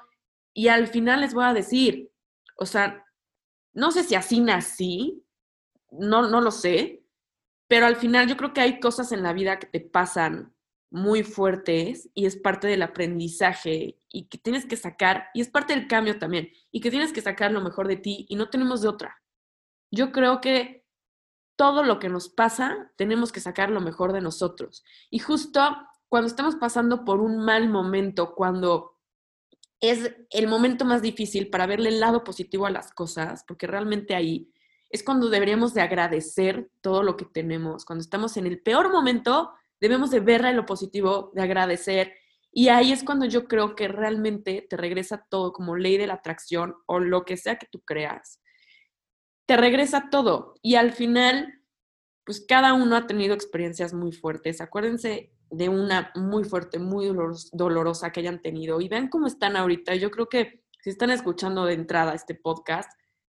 y 0.52 0.68
al 0.68 0.86
final 0.86 1.20
les 1.20 1.34
voy 1.34 1.44
a 1.44 1.52
decir, 1.52 2.10
o 2.56 2.66
sea, 2.66 3.04
no 3.72 3.90
sé 3.90 4.04
si 4.04 4.14
así 4.14 4.40
nací, 4.40 5.24
no, 5.90 6.28
no 6.28 6.40
lo 6.40 6.50
sé, 6.50 7.04
pero 7.68 7.86
al 7.86 7.96
final 7.96 8.28
yo 8.28 8.36
creo 8.36 8.52
que 8.52 8.60
hay 8.60 8.78
cosas 8.78 9.12
en 9.12 9.22
la 9.22 9.32
vida 9.32 9.58
que 9.58 9.66
te 9.66 9.80
pasan 9.80 10.54
muy 10.90 11.24
fuertes 11.24 12.08
y 12.14 12.26
es 12.26 12.36
parte 12.36 12.68
del 12.68 12.82
aprendizaje 12.82 13.98
y 14.08 14.28
que 14.28 14.38
tienes 14.38 14.64
que 14.64 14.76
sacar, 14.76 15.26
y 15.34 15.40
es 15.40 15.48
parte 15.48 15.74
del 15.74 15.88
cambio 15.88 16.18
también, 16.18 16.50
y 16.70 16.80
que 16.80 16.90
tienes 16.90 17.12
que 17.12 17.20
sacar 17.20 17.50
lo 17.50 17.60
mejor 17.60 17.88
de 17.88 17.96
ti 17.96 18.26
y 18.28 18.36
no 18.36 18.48
tenemos 18.48 18.80
de 18.82 18.88
otra. 18.88 19.20
Yo 19.90 20.12
creo 20.12 20.40
que 20.40 20.83
todo 21.56 21.82
lo 21.82 21.98
que 21.98 22.08
nos 22.08 22.28
pasa, 22.28 22.90
tenemos 22.96 23.32
que 23.32 23.40
sacar 23.40 23.70
lo 23.70 23.80
mejor 23.80 24.12
de 24.12 24.20
nosotros. 24.20 24.84
Y 25.10 25.18
justo 25.18 25.60
cuando 26.08 26.28
estamos 26.28 26.56
pasando 26.56 27.04
por 27.04 27.20
un 27.20 27.38
mal 27.44 27.68
momento, 27.68 28.34
cuando 28.34 28.98
es 29.80 30.14
el 30.30 30.48
momento 30.48 30.84
más 30.84 31.02
difícil 31.02 31.50
para 31.50 31.66
verle 31.66 31.90
el 31.90 32.00
lado 32.00 32.24
positivo 32.24 32.66
a 32.66 32.70
las 32.70 32.92
cosas, 32.92 33.44
porque 33.46 33.66
realmente 33.66 34.14
ahí 34.14 34.50
es 34.90 35.02
cuando 35.02 35.28
deberíamos 35.28 35.74
de 35.74 35.82
agradecer 35.82 36.70
todo 36.80 37.02
lo 37.02 37.16
que 37.16 37.24
tenemos. 37.24 37.84
Cuando 37.84 38.02
estamos 38.02 38.36
en 38.36 38.46
el 38.46 38.60
peor 38.62 38.92
momento, 38.92 39.52
debemos 39.80 40.10
de 40.10 40.20
verle 40.20 40.52
lo 40.52 40.66
positivo, 40.66 41.32
de 41.34 41.42
agradecer. 41.42 42.14
Y 42.52 42.68
ahí 42.68 42.92
es 42.92 43.02
cuando 43.02 43.26
yo 43.26 43.48
creo 43.48 43.74
que 43.74 43.88
realmente 43.88 44.64
te 44.70 44.76
regresa 44.76 45.26
todo 45.28 45.52
como 45.52 45.76
ley 45.76 45.96
de 45.98 46.06
la 46.06 46.14
atracción 46.14 46.76
o 46.86 47.00
lo 47.00 47.24
que 47.24 47.36
sea 47.36 47.56
que 47.56 47.66
tú 47.66 47.80
creas. 47.80 48.40
Te 49.46 49.56
regresa 49.56 50.08
todo. 50.10 50.54
Y 50.62 50.76
al 50.76 50.92
final, 50.92 51.62
pues 52.24 52.44
cada 52.46 52.74
uno 52.74 52.96
ha 52.96 53.06
tenido 53.06 53.34
experiencias 53.34 53.92
muy 53.92 54.12
fuertes. 54.12 54.60
Acuérdense 54.60 55.32
de 55.50 55.68
una 55.68 56.10
muy 56.14 56.44
fuerte, 56.44 56.78
muy 56.78 57.14
dolorosa 57.52 58.10
que 58.10 58.20
hayan 58.20 58.42
tenido 58.42 58.80
y 58.80 58.88
vean 58.88 59.08
cómo 59.08 59.26
están 59.26 59.56
ahorita. 59.56 59.94
Yo 59.94 60.10
creo 60.10 60.28
que 60.28 60.64
si 60.82 60.90
están 60.90 61.10
escuchando 61.10 61.64
de 61.64 61.74
entrada 61.74 62.14
este 62.14 62.34
podcast, 62.34 62.90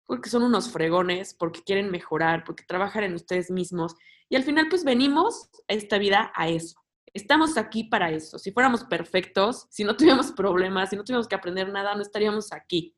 porque 0.05 0.29
son 0.29 0.43
unos 0.43 0.69
fregones, 0.69 1.33
porque 1.33 1.63
quieren 1.63 1.89
mejorar, 1.89 2.43
porque 2.43 2.63
trabajan 2.63 3.03
en 3.03 3.15
ustedes 3.15 3.49
mismos. 3.49 3.95
Y 4.29 4.35
al 4.35 4.43
final, 4.43 4.67
pues 4.69 4.83
venimos 4.83 5.49
a 5.67 5.73
esta 5.73 5.97
vida 5.97 6.31
a 6.35 6.47
eso. 6.47 6.79
Estamos 7.13 7.57
aquí 7.57 7.85
para 7.85 8.11
eso. 8.11 8.37
Si 8.37 8.51
fuéramos 8.51 8.83
perfectos, 8.83 9.67
si 9.69 9.83
no 9.83 9.95
tuviéramos 9.95 10.31
problemas, 10.31 10.89
si 10.89 10.95
no 10.95 11.03
tuviéramos 11.03 11.27
que 11.27 11.35
aprender 11.35 11.69
nada, 11.69 11.95
no 11.95 12.01
estaríamos 12.01 12.51
aquí. 12.51 12.95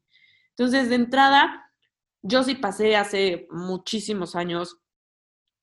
Entonces, 0.50 0.90
de 0.90 0.96
entrada, 0.96 1.67
yo 2.22 2.44
sí 2.44 2.56
pasé 2.56 2.96
hace 2.96 3.48
muchísimos 3.52 4.36
años 4.36 4.80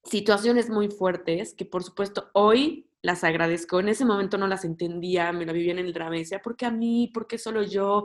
situaciones 0.04 0.68
muy 0.68 0.88
fuertes 0.88 1.54
que 1.54 1.64
por 1.64 1.82
supuesto 1.82 2.30
hoy 2.34 2.88
las 3.02 3.24
agradezco. 3.24 3.80
En 3.80 3.88
ese 3.88 4.04
momento 4.04 4.38
no 4.38 4.46
las 4.46 4.64
entendía, 4.64 5.32
me 5.32 5.46
la 5.46 5.52
vivía 5.52 5.72
en 5.72 5.78
el 5.78 5.92
drama 5.92 6.16
decía, 6.16 6.40
¿por 6.40 6.56
qué 6.56 6.66
a 6.66 6.70
mí? 6.70 7.10
¿Por 7.12 7.26
qué 7.26 7.38
solo 7.38 7.62
yo? 7.62 8.04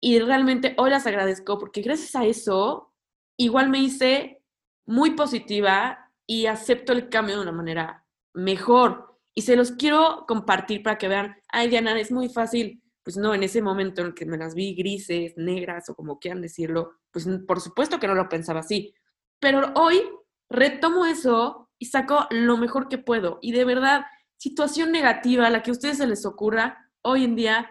y 0.00 0.18
realmente 0.20 0.74
hoy 0.78 0.90
las 0.90 1.06
agradezco 1.06 1.58
porque 1.58 1.82
gracias 1.82 2.14
a 2.14 2.24
eso 2.24 2.92
igual 3.36 3.70
me 3.70 3.80
hice 3.80 4.42
muy 4.86 5.12
positiva 5.12 6.12
y 6.26 6.46
acepto 6.46 6.92
el 6.92 7.08
cambio 7.08 7.36
de 7.36 7.42
una 7.42 7.52
manera 7.52 8.06
mejor. 8.32 9.18
Y 9.34 9.42
se 9.42 9.56
los 9.56 9.72
quiero 9.72 10.24
compartir 10.26 10.82
para 10.82 10.98
que 10.98 11.08
vean, 11.08 11.36
ay 11.48 11.68
Diana, 11.68 11.98
es 11.98 12.10
muy 12.10 12.28
fácil. 12.28 12.82
Pues 13.06 13.16
no, 13.16 13.32
en 13.36 13.44
ese 13.44 13.62
momento 13.62 14.00
en 14.00 14.08
el 14.08 14.14
que 14.14 14.26
me 14.26 14.36
las 14.36 14.56
vi 14.56 14.74
grises, 14.74 15.34
negras 15.36 15.88
o 15.88 15.94
como 15.94 16.18
quieran 16.18 16.42
decirlo, 16.42 16.98
pues 17.12 17.24
por 17.46 17.60
supuesto 17.60 18.00
que 18.00 18.08
no 18.08 18.16
lo 18.16 18.28
pensaba 18.28 18.58
así. 18.58 18.96
Pero 19.38 19.72
hoy 19.76 20.02
retomo 20.50 21.06
eso 21.06 21.70
y 21.78 21.86
saco 21.86 22.26
lo 22.30 22.56
mejor 22.56 22.88
que 22.88 22.98
puedo. 22.98 23.38
Y 23.42 23.52
de 23.52 23.64
verdad, 23.64 24.06
situación 24.38 24.90
negativa, 24.90 25.48
la 25.50 25.62
que 25.62 25.70
a 25.70 25.74
ustedes 25.74 25.98
se 25.98 26.06
les 26.08 26.26
ocurra, 26.26 26.90
hoy 27.02 27.22
en 27.22 27.36
día 27.36 27.70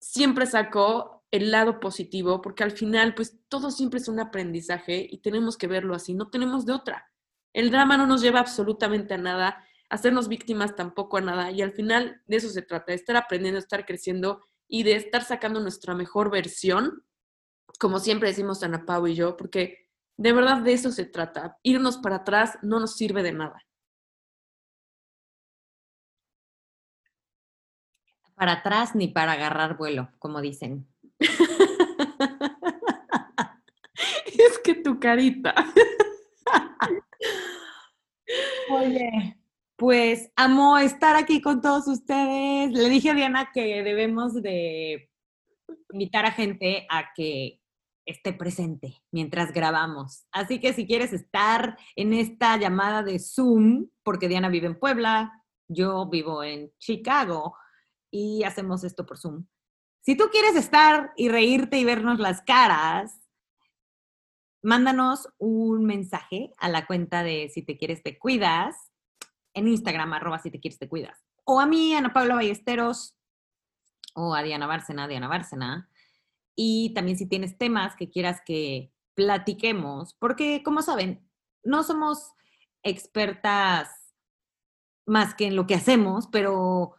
siempre 0.00 0.46
saco 0.46 1.24
el 1.30 1.52
lado 1.52 1.78
positivo, 1.78 2.40
porque 2.42 2.64
al 2.64 2.72
final, 2.72 3.14
pues 3.14 3.38
todo 3.48 3.70
siempre 3.70 4.00
es 4.00 4.08
un 4.08 4.18
aprendizaje 4.18 5.06
y 5.08 5.18
tenemos 5.18 5.56
que 5.56 5.68
verlo 5.68 5.94
así, 5.94 6.12
no 6.12 6.28
tenemos 6.30 6.66
de 6.66 6.72
otra. 6.72 7.08
El 7.52 7.70
drama 7.70 7.96
no 7.96 8.08
nos 8.08 8.20
lleva 8.20 8.40
absolutamente 8.40 9.14
a 9.14 9.18
nada, 9.18 9.64
hacernos 9.94 10.28
víctimas 10.28 10.74
tampoco 10.74 11.16
a 11.16 11.20
nada, 11.20 11.50
y 11.50 11.62
al 11.62 11.72
final 11.72 12.20
de 12.26 12.36
eso 12.36 12.48
se 12.48 12.62
trata, 12.62 12.92
de 12.92 12.96
estar 12.96 13.16
aprendiendo, 13.16 13.56
de 13.56 13.62
estar 13.62 13.86
creciendo 13.86 14.40
y 14.66 14.82
de 14.82 14.96
estar 14.96 15.22
sacando 15.22 15.60
nuestra 15.60 15.94
mejor 15.94 16.30
versión, 16.30 17.04
como 17.78 18.00
siempre 18.00 18.28
decimos 18.28 18.62
Ana 18.62 18.84
Pau 18.84 19.06
y 19.06 19.14
yo, 19.14 19.36
porque 19.36 19.88
de 20.16 20.32
verdad 20.32 20.62
de 20.62 20.72
eso 20.72 20.90
se 20.90 21.04
trata. 21.04 21.58
Irnos 21.62 21.98
para 21.98 22.16
atrás 22.16 22.58
no 22.62 22.80
nos 22.80 22.96
sirve 22.96 23.22
de 23.22 23.32
nada. 23.32 23.64
Para 28.34 28.52
atrás 28.52 28.96
ni 28.96 29.08
para 29.08 29.32
agarrar 29.32 29.76
vuelo, 29.76 30.10
como 30.18 30.40
dicen. 30.40 30.88
es 34.26 34.58
que 34.58 34.74
tu 34.74 34.98
carita. 34.98 35.54
Oye, 38.70 39.43
pues 39.76 40.30
amo 40.36 40.78
estar 40.78 41.16
aquí 41.16 41.40
con 41.40 41.60
todos 41.60 41.88
ustedes. 41.88 42.70
Le 42.70 42.88
dije 42.88 43.10
a 43.10 43.14
Diana 43.14 43.50
que 43.52 43.82
debemos 43.82 44.34
de 44.40 45.10
invitar 45.92 46.26
a 46.26 46.32
gente 46.32 46.86
a 46.90 47.12
que 47.14 47.60
esté 48.06 48.32
presente 48.32 49.02
mientras 49.10 49.52
grabamos. 49.52 50.26
Así 50.30 50.60
que 50.60 50.72
si 50.72 50.86
quieres 50.86 51.12
estar 51.12 51.76
en 51.96 52.12
esta 52.12 52.56
llamada 52.56 53.02
de 53.02 53.18
Zoom, 53.18 53.88
porque 54.02 54.28
Diana 54.28 54.48
vive 54.48 54.66
en 54.66 54.78
Puebla, 54.78 55.32
yo 55.68 56.08
vivo 56.08 56.44
en 56.44 56.70
Chicago 56.78 57.56
y 58.10 58.44
hacemos 58.44 58.84
esto 58.84 59.06
por 59.06 59.18
Zoom. 59.18 59.46
Si 60.02 60.16
tú 60.16 60.24
quieres 60.30 60.54
estar 60.54 61.12
y 61.16 61.30
reírte 61.30 61.78
y 61.78 61.84
vernos 61.84 62.18
las 62.18 62.42
caras, 62.42 63.18
mándanos 64.62 65.28
un 65.38 65.84
mensaje 65.84 66.52
a 66.58 66.68
la 66.68 66.86
cuenta 66.86 67.22
de 67.22 67.50
Si 67.52 67.62
te 67.62 67.78
quieres 67.78 68.02
te 68.02 68.18
cuidas 68.18 68.93
en 69.54 69.68
Instagram, 69.68 70.12
arroba 70.12 70.38
Si 70.38 70.50
te 70.50 70.60
quieres 70.60 70.78
te 70.78 70.88
cuidas. 70.88 71.24
O 71.44 71.60
a 71.60 71.66
mí, 71.66 71.94
Ana 71.94 72.12
Paula 72.12 72.34
Ballesteros, 72.34 73.16
o 74.14 74.34
a 74.34 74.42
Diana 74.42 74.66
Bárcena, 74.66 75.08
Diana 75.08 75.28
Bárcena. 75.28 75.88
Y 76.56 76.92
también 76.94 77.18
si 77.18 77.26
tienes 77.26 77.58
temas 77.58 77.96
que 77.96 78.10
quieras 78.10 78.40
que 78.44 78.92
platiquemos, 79.14 80.14
porque 80.14 80.62
como 80.62 80.82
saben, 80.82 81.28
no 81.62 81.82
somos 81.82 82.32
expertas 82.82 83.88
más 85.06 85.34
que 85.34 85.46
en 85.46 85.56
lo 85.56 85.66
que 85.66 85.74
hacemos, 85.74 86.28
pero 86.28 86.94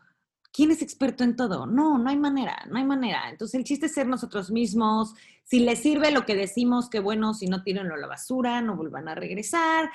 ¿quién 0.51 0.71
es 0.71 0.81
experto 0.81 1.23
en 1.23 1.35
todo? 1.35 1.65
No, 1.65 1.97
no 1.97 2.09
hay 2.09 2.17
manera, 2.17 2.65
no 2.69 2.77
hay 2.77 2.85
manera. 2.85 3.29
Entonces 3.29 3.55
el 3.55 3.63
chiste 3.63 3.87
es 3.87 3.93
ser 3.93 4.07
nosotros 4.07 4.51
mismos. 4.51 5.13
Si 5.43 5.59
les 5.59 5.79
sirve 5.79 6.11
lo 6.11 6.25
que 6.25 6.35
decimos, 6.35 6.89
qué 6.89 6.99
bueno, 6.99 7.33
si 7.33 7.47
no, 7.47 7.57
a 7.57 7.97
la 7.97 8.07
basura, 8.07 8.61
no 8.61 8.75
vuelvan 8.75 9.07
a 9.07 9.15
regresar, 9.15 9.89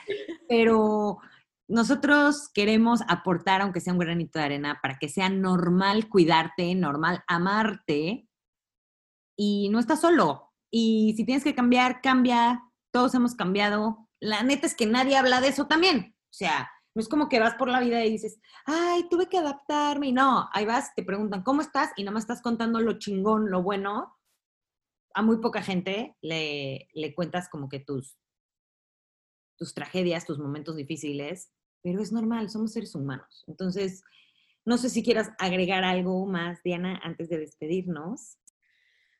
pero 0.49 1.19
nosotros 1.71 2.51
queremos 2.53 3.01
aportar, 3.07 3.63
aunque 3.63 3.81
sea 3.81 3.93
un 3.93 4.01
granito 4.01 4.41
de 4.41 4.45
arena, 4.45 4.81
para 4.83 4.99
que 4.99 5.09
sea 5.09 5.29
normal 5.29 6.09
cuidarte, 6.09 6.75
normal 6.75 7.23
amarte 7.29 8.29
y 9.37 9.69
no 9.69 9.79
estás 9.79 10.01
solo. 10.01 10.53
Y 10.69 11.15
si 11.17 11.25
tienes 11.25 11.45
que 11.45 11.55
cambiar, 11.55 12.01
cambia. 12.01 12.61
Todos 12.93 13.15
hemos 13.15 13.37
cambiado. 13.37 14.09
La 14.19 14.43
neta 14.43 14.67
es 14.67 14.75
que 14.75 14.87
nadie 14.87 15.17
habla 15.17 15.41
de 15.41 15.47
eso 15.47 15.69
también. 15.69 16.17
O 16.19 16.33
sea, 16.33 16.69
no 16.93 17.03
es 17.03 17.09
como 17.09 17.29
que 17.29 17.39
vas 17.39 17.55
por 17.55 17.69
la 17.69 17.79
vida 17.79 18.05
y 18.05 18.11
dices, 18.11 18.41
ay, 18.67 19.09
tuve 19.09 19.29
que 19.29 19.39
adaptarme. 19.39 20.09
Y 20.09 20.13
no, 20.13 20.49
ahí 20.53 20.67
vas, 20.67 20.93
te 20.97 21.05
preguntan, 21.05 21.45
¿cómo 21.45 21.63
estás? 21.63 21.93
Y 21.97 22.03
nada 22.03 22.15
más 22.15 22.25
estás 22.25 22.43
contando 22.43 22.81
lo 22.81 22.99
chingón, 22.99 23.49
lo 23.49 23.63
bueno. 23.63 24.19
A 25.15 25.23
muy 25.23 25.39
poca 25.39 25.63
gente 25.63 26.17
le, 26.21 26.89
le 26.95 27.15
cuentas 27.15 27.49
como 27.49 27.69
que 27.69 27.79
tus, 27.79 28.19
tus 29.57 29.73
tragedias, 29.73 30.27
tus 30.27 30.41
momentos 30.41 30.75
difíciles, 30.75 31.53
pero 31.83 32.03
es 32.03 32.13
normal, 32.13 32.51
somos 32.51 32.73
seres 32.73 32.95
humanos. 32.95 33.45
Entonces, 33.47 34.03
no 34.65 34.79
sé 34.79 34.91
si 34.91 35.03
quieras 35.03 35.31
agregar 35.39 35.85
algo 35.85 36.27
más, 36.27 36.63
Diana, 36.63 37.01
antes 37.03 37.29
de 37.29 37.39
despedirnos. 37.39 38.37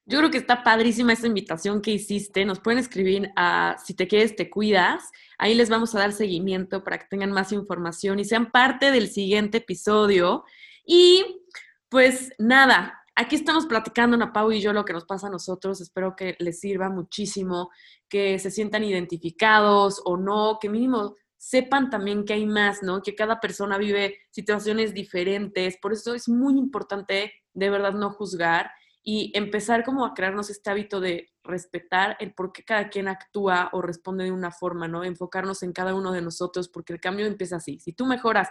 Yo 0.07 0.19
creo 0.19 0.31
que 0.31 0.39
está 0.39 0.65
padrísima 0.65 1.13
esa 1.13 1.27
invitación 1.27 1.81
que 1.81 1.93
hiciste. 1.93 2.45
Nos 2.45 2.61
pueden 2.61 2.81
escribir 2.81 3.31
a 3.37 3.77
Si 3.85 3.95
te 3.95 4.09
quieres, 4.09 4.35
te 4.35 4.51
cuidas. 4.51 5.11
Ahí 5.39 5.55
les 5.55 5.71
vamos 5.71 5.95
a 5.95 6.01
dar 6.01 6.13
seguimiento 6.13 6.83
para 6.83 6.99
que 6.99 7.07
tengan 7.09 7.31
más 7.33 7.53
información 7.53 8.19
y 8.19 8.25
sean 8.25 8.51
parte 8.51 8.91
del 8.91 9.09
siguiente 9.09 9.59
episodio. 9.59 10.45
Y 10.85 11.45
pues 11.89 12.33
nada, 12.39 13.01
aquí 13.15 13.37
estamos 13.37 13.67
platicando 13.67 14.17
Ana 14.17 14.33
Pau 14.33 14.51
y 14.51 14.61
yo 14.61 14.73
lo 14.73 14.85
que 14.85 14.93
nos 14.93 15.05
pasa 15.05 15.29
a 15.29 15.31
nosotros. 15.31 15.81
Espero 15.81 16.17
que 16.17 16.35
les 16.39 16.59
sirva 16.59 16.89
muchísimo, 16.89 17.71
que 18.09 18.39
se 18.39 18.51
sientan 18.51 18.83
identificados 18.83 20.03
o 20.05 20.17
no, 20.17 20.59
que 20.61 20.69
mínimo 20.69 21.15
sepan 21.41 21.89
también 21.89 22.27
que 22.27 22.35
hay 22.35 22.45
más, 22.45 22.83
¿no? 22.83 23.01
Que 23.01 23.15
cada 23.15 23.41
persona 23.41 23.79
vive 23.79 24.19
situaciones 24.31 24.93
diferentes. 24.93 25.79
Por 25.79 25.95
eso 25.95 26.15
es 26.15 26.29
muy 26.29 26.59
importante 26.59 27.33
de 27.55 27.71
verdad 27.71 27.95
no 27.95 28.11
juzgar 28.11 28.71
y 29.03 29.33
empezar 29.35 29.83
como 29.83 30.05
a 30.05 30.13
crearnos 30.13 30.51
este 30.51 30.69
hábito 30.69 31.01
de 31.01 31.31
respetar 31.43 32.19
el 32.21 32.35
por 32.35 32.53
qué 32.53 32.63
cada 32.63 32.91
quien 32.91 33.09
actúa 33.09 33.71
o 33.73 33.81
responde 33.81 34.25
de 34.25 34.33
una 34.33 34.51
forma, 34.51 34.87
¿no? 34.87 35.03
Enfocarnos 35.03 35.63
en 35.63 35.73
cada 35.73 35.95
uno 35.95 36.13
de 36.13 36.21
nosotros, 36.21 36.69
porque 36.69 36.93
el 36.93 37.01
cambio 37.01 37.25
empieza 37.25 37.57
así. 37.57 37.79
Si 37.79 37.95
tú 37.95 38.05
mejoras 38.05 38.51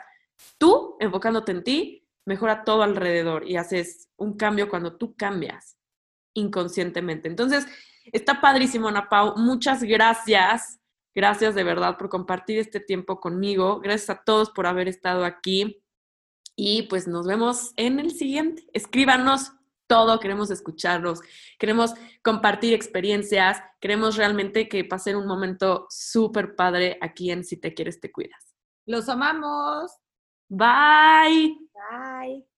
tú 0.58 0.98
enfocándote 1.00 1.52
en 1.52 1.64
ti, 1.64 2.08
mejora 2.26 2.64
todo 2.64 2.82
alrededor 2.82 3.48
y 3.48 3.58
haces 3.58 4.10
un 4.18 4.36
cambio 4.36 4.68
cuando 4.68 4.98
tú 4.98 5.16
cambias 5.16 5.78
inconscientemente. 6.34 7.28
Entonces, 7.28 7.68
está 8.12 8.42
padrísimo, 8.42 8.88
Ana 8.88 9.08
Pau. 9.10 9.38
Muchas 9.38 9.84
gracias. 9.84 10.79
Gracias 11.20 11.54
de 11.54 11.66
verdad 11.66 11.98
por 11.98 12.08
compartir 12.08 12.60
este 12.60 12.80
tiempo 12.80 13.20
conmigo. 13.20 13.82
Gracias 13.82 14.10
a 14.10 14.24
todos 14.24 14.52
por 14.52 14.66
haber 14.66 14.88
estado 14.88 15.26
aquí. 15.26 15.84
Y 16.56 16.84
pues 16.84 17.10
nos 17.10 17.28
vemos 17.28 17.74
en 17.76 18.00
el 18.00 18.12
siguiente. 18.12 18.66
Escríbanos 18.72 19.52
todo, 19.86 20.22
queremos 20.22 20.50
escucharlos, 20.50 21.20
queremos 21.58 21.94
compartir 22.24 22.74
experiencias, 22.74 23.62
queremos 23.82 24.16
realmente 24.16 24.70
que 24.70 24.86
pasen 24.86 25.18
un 25.18 25.28
momento 25.28 25.88
súper 25.90 26.56
padre 26.56 26.98
aquí 27.02 27.32
en 27.32 27.44
Si 27.44 27.58
te 27.58 27.74
quieres, 27.74 28.00
te 28.00 28.14
cuidas. 28.14 28.56
Los 28.86 29.10
amamos. 29.10 29.92
Bye. 30.48 31.58
Bye. 31.74 32.50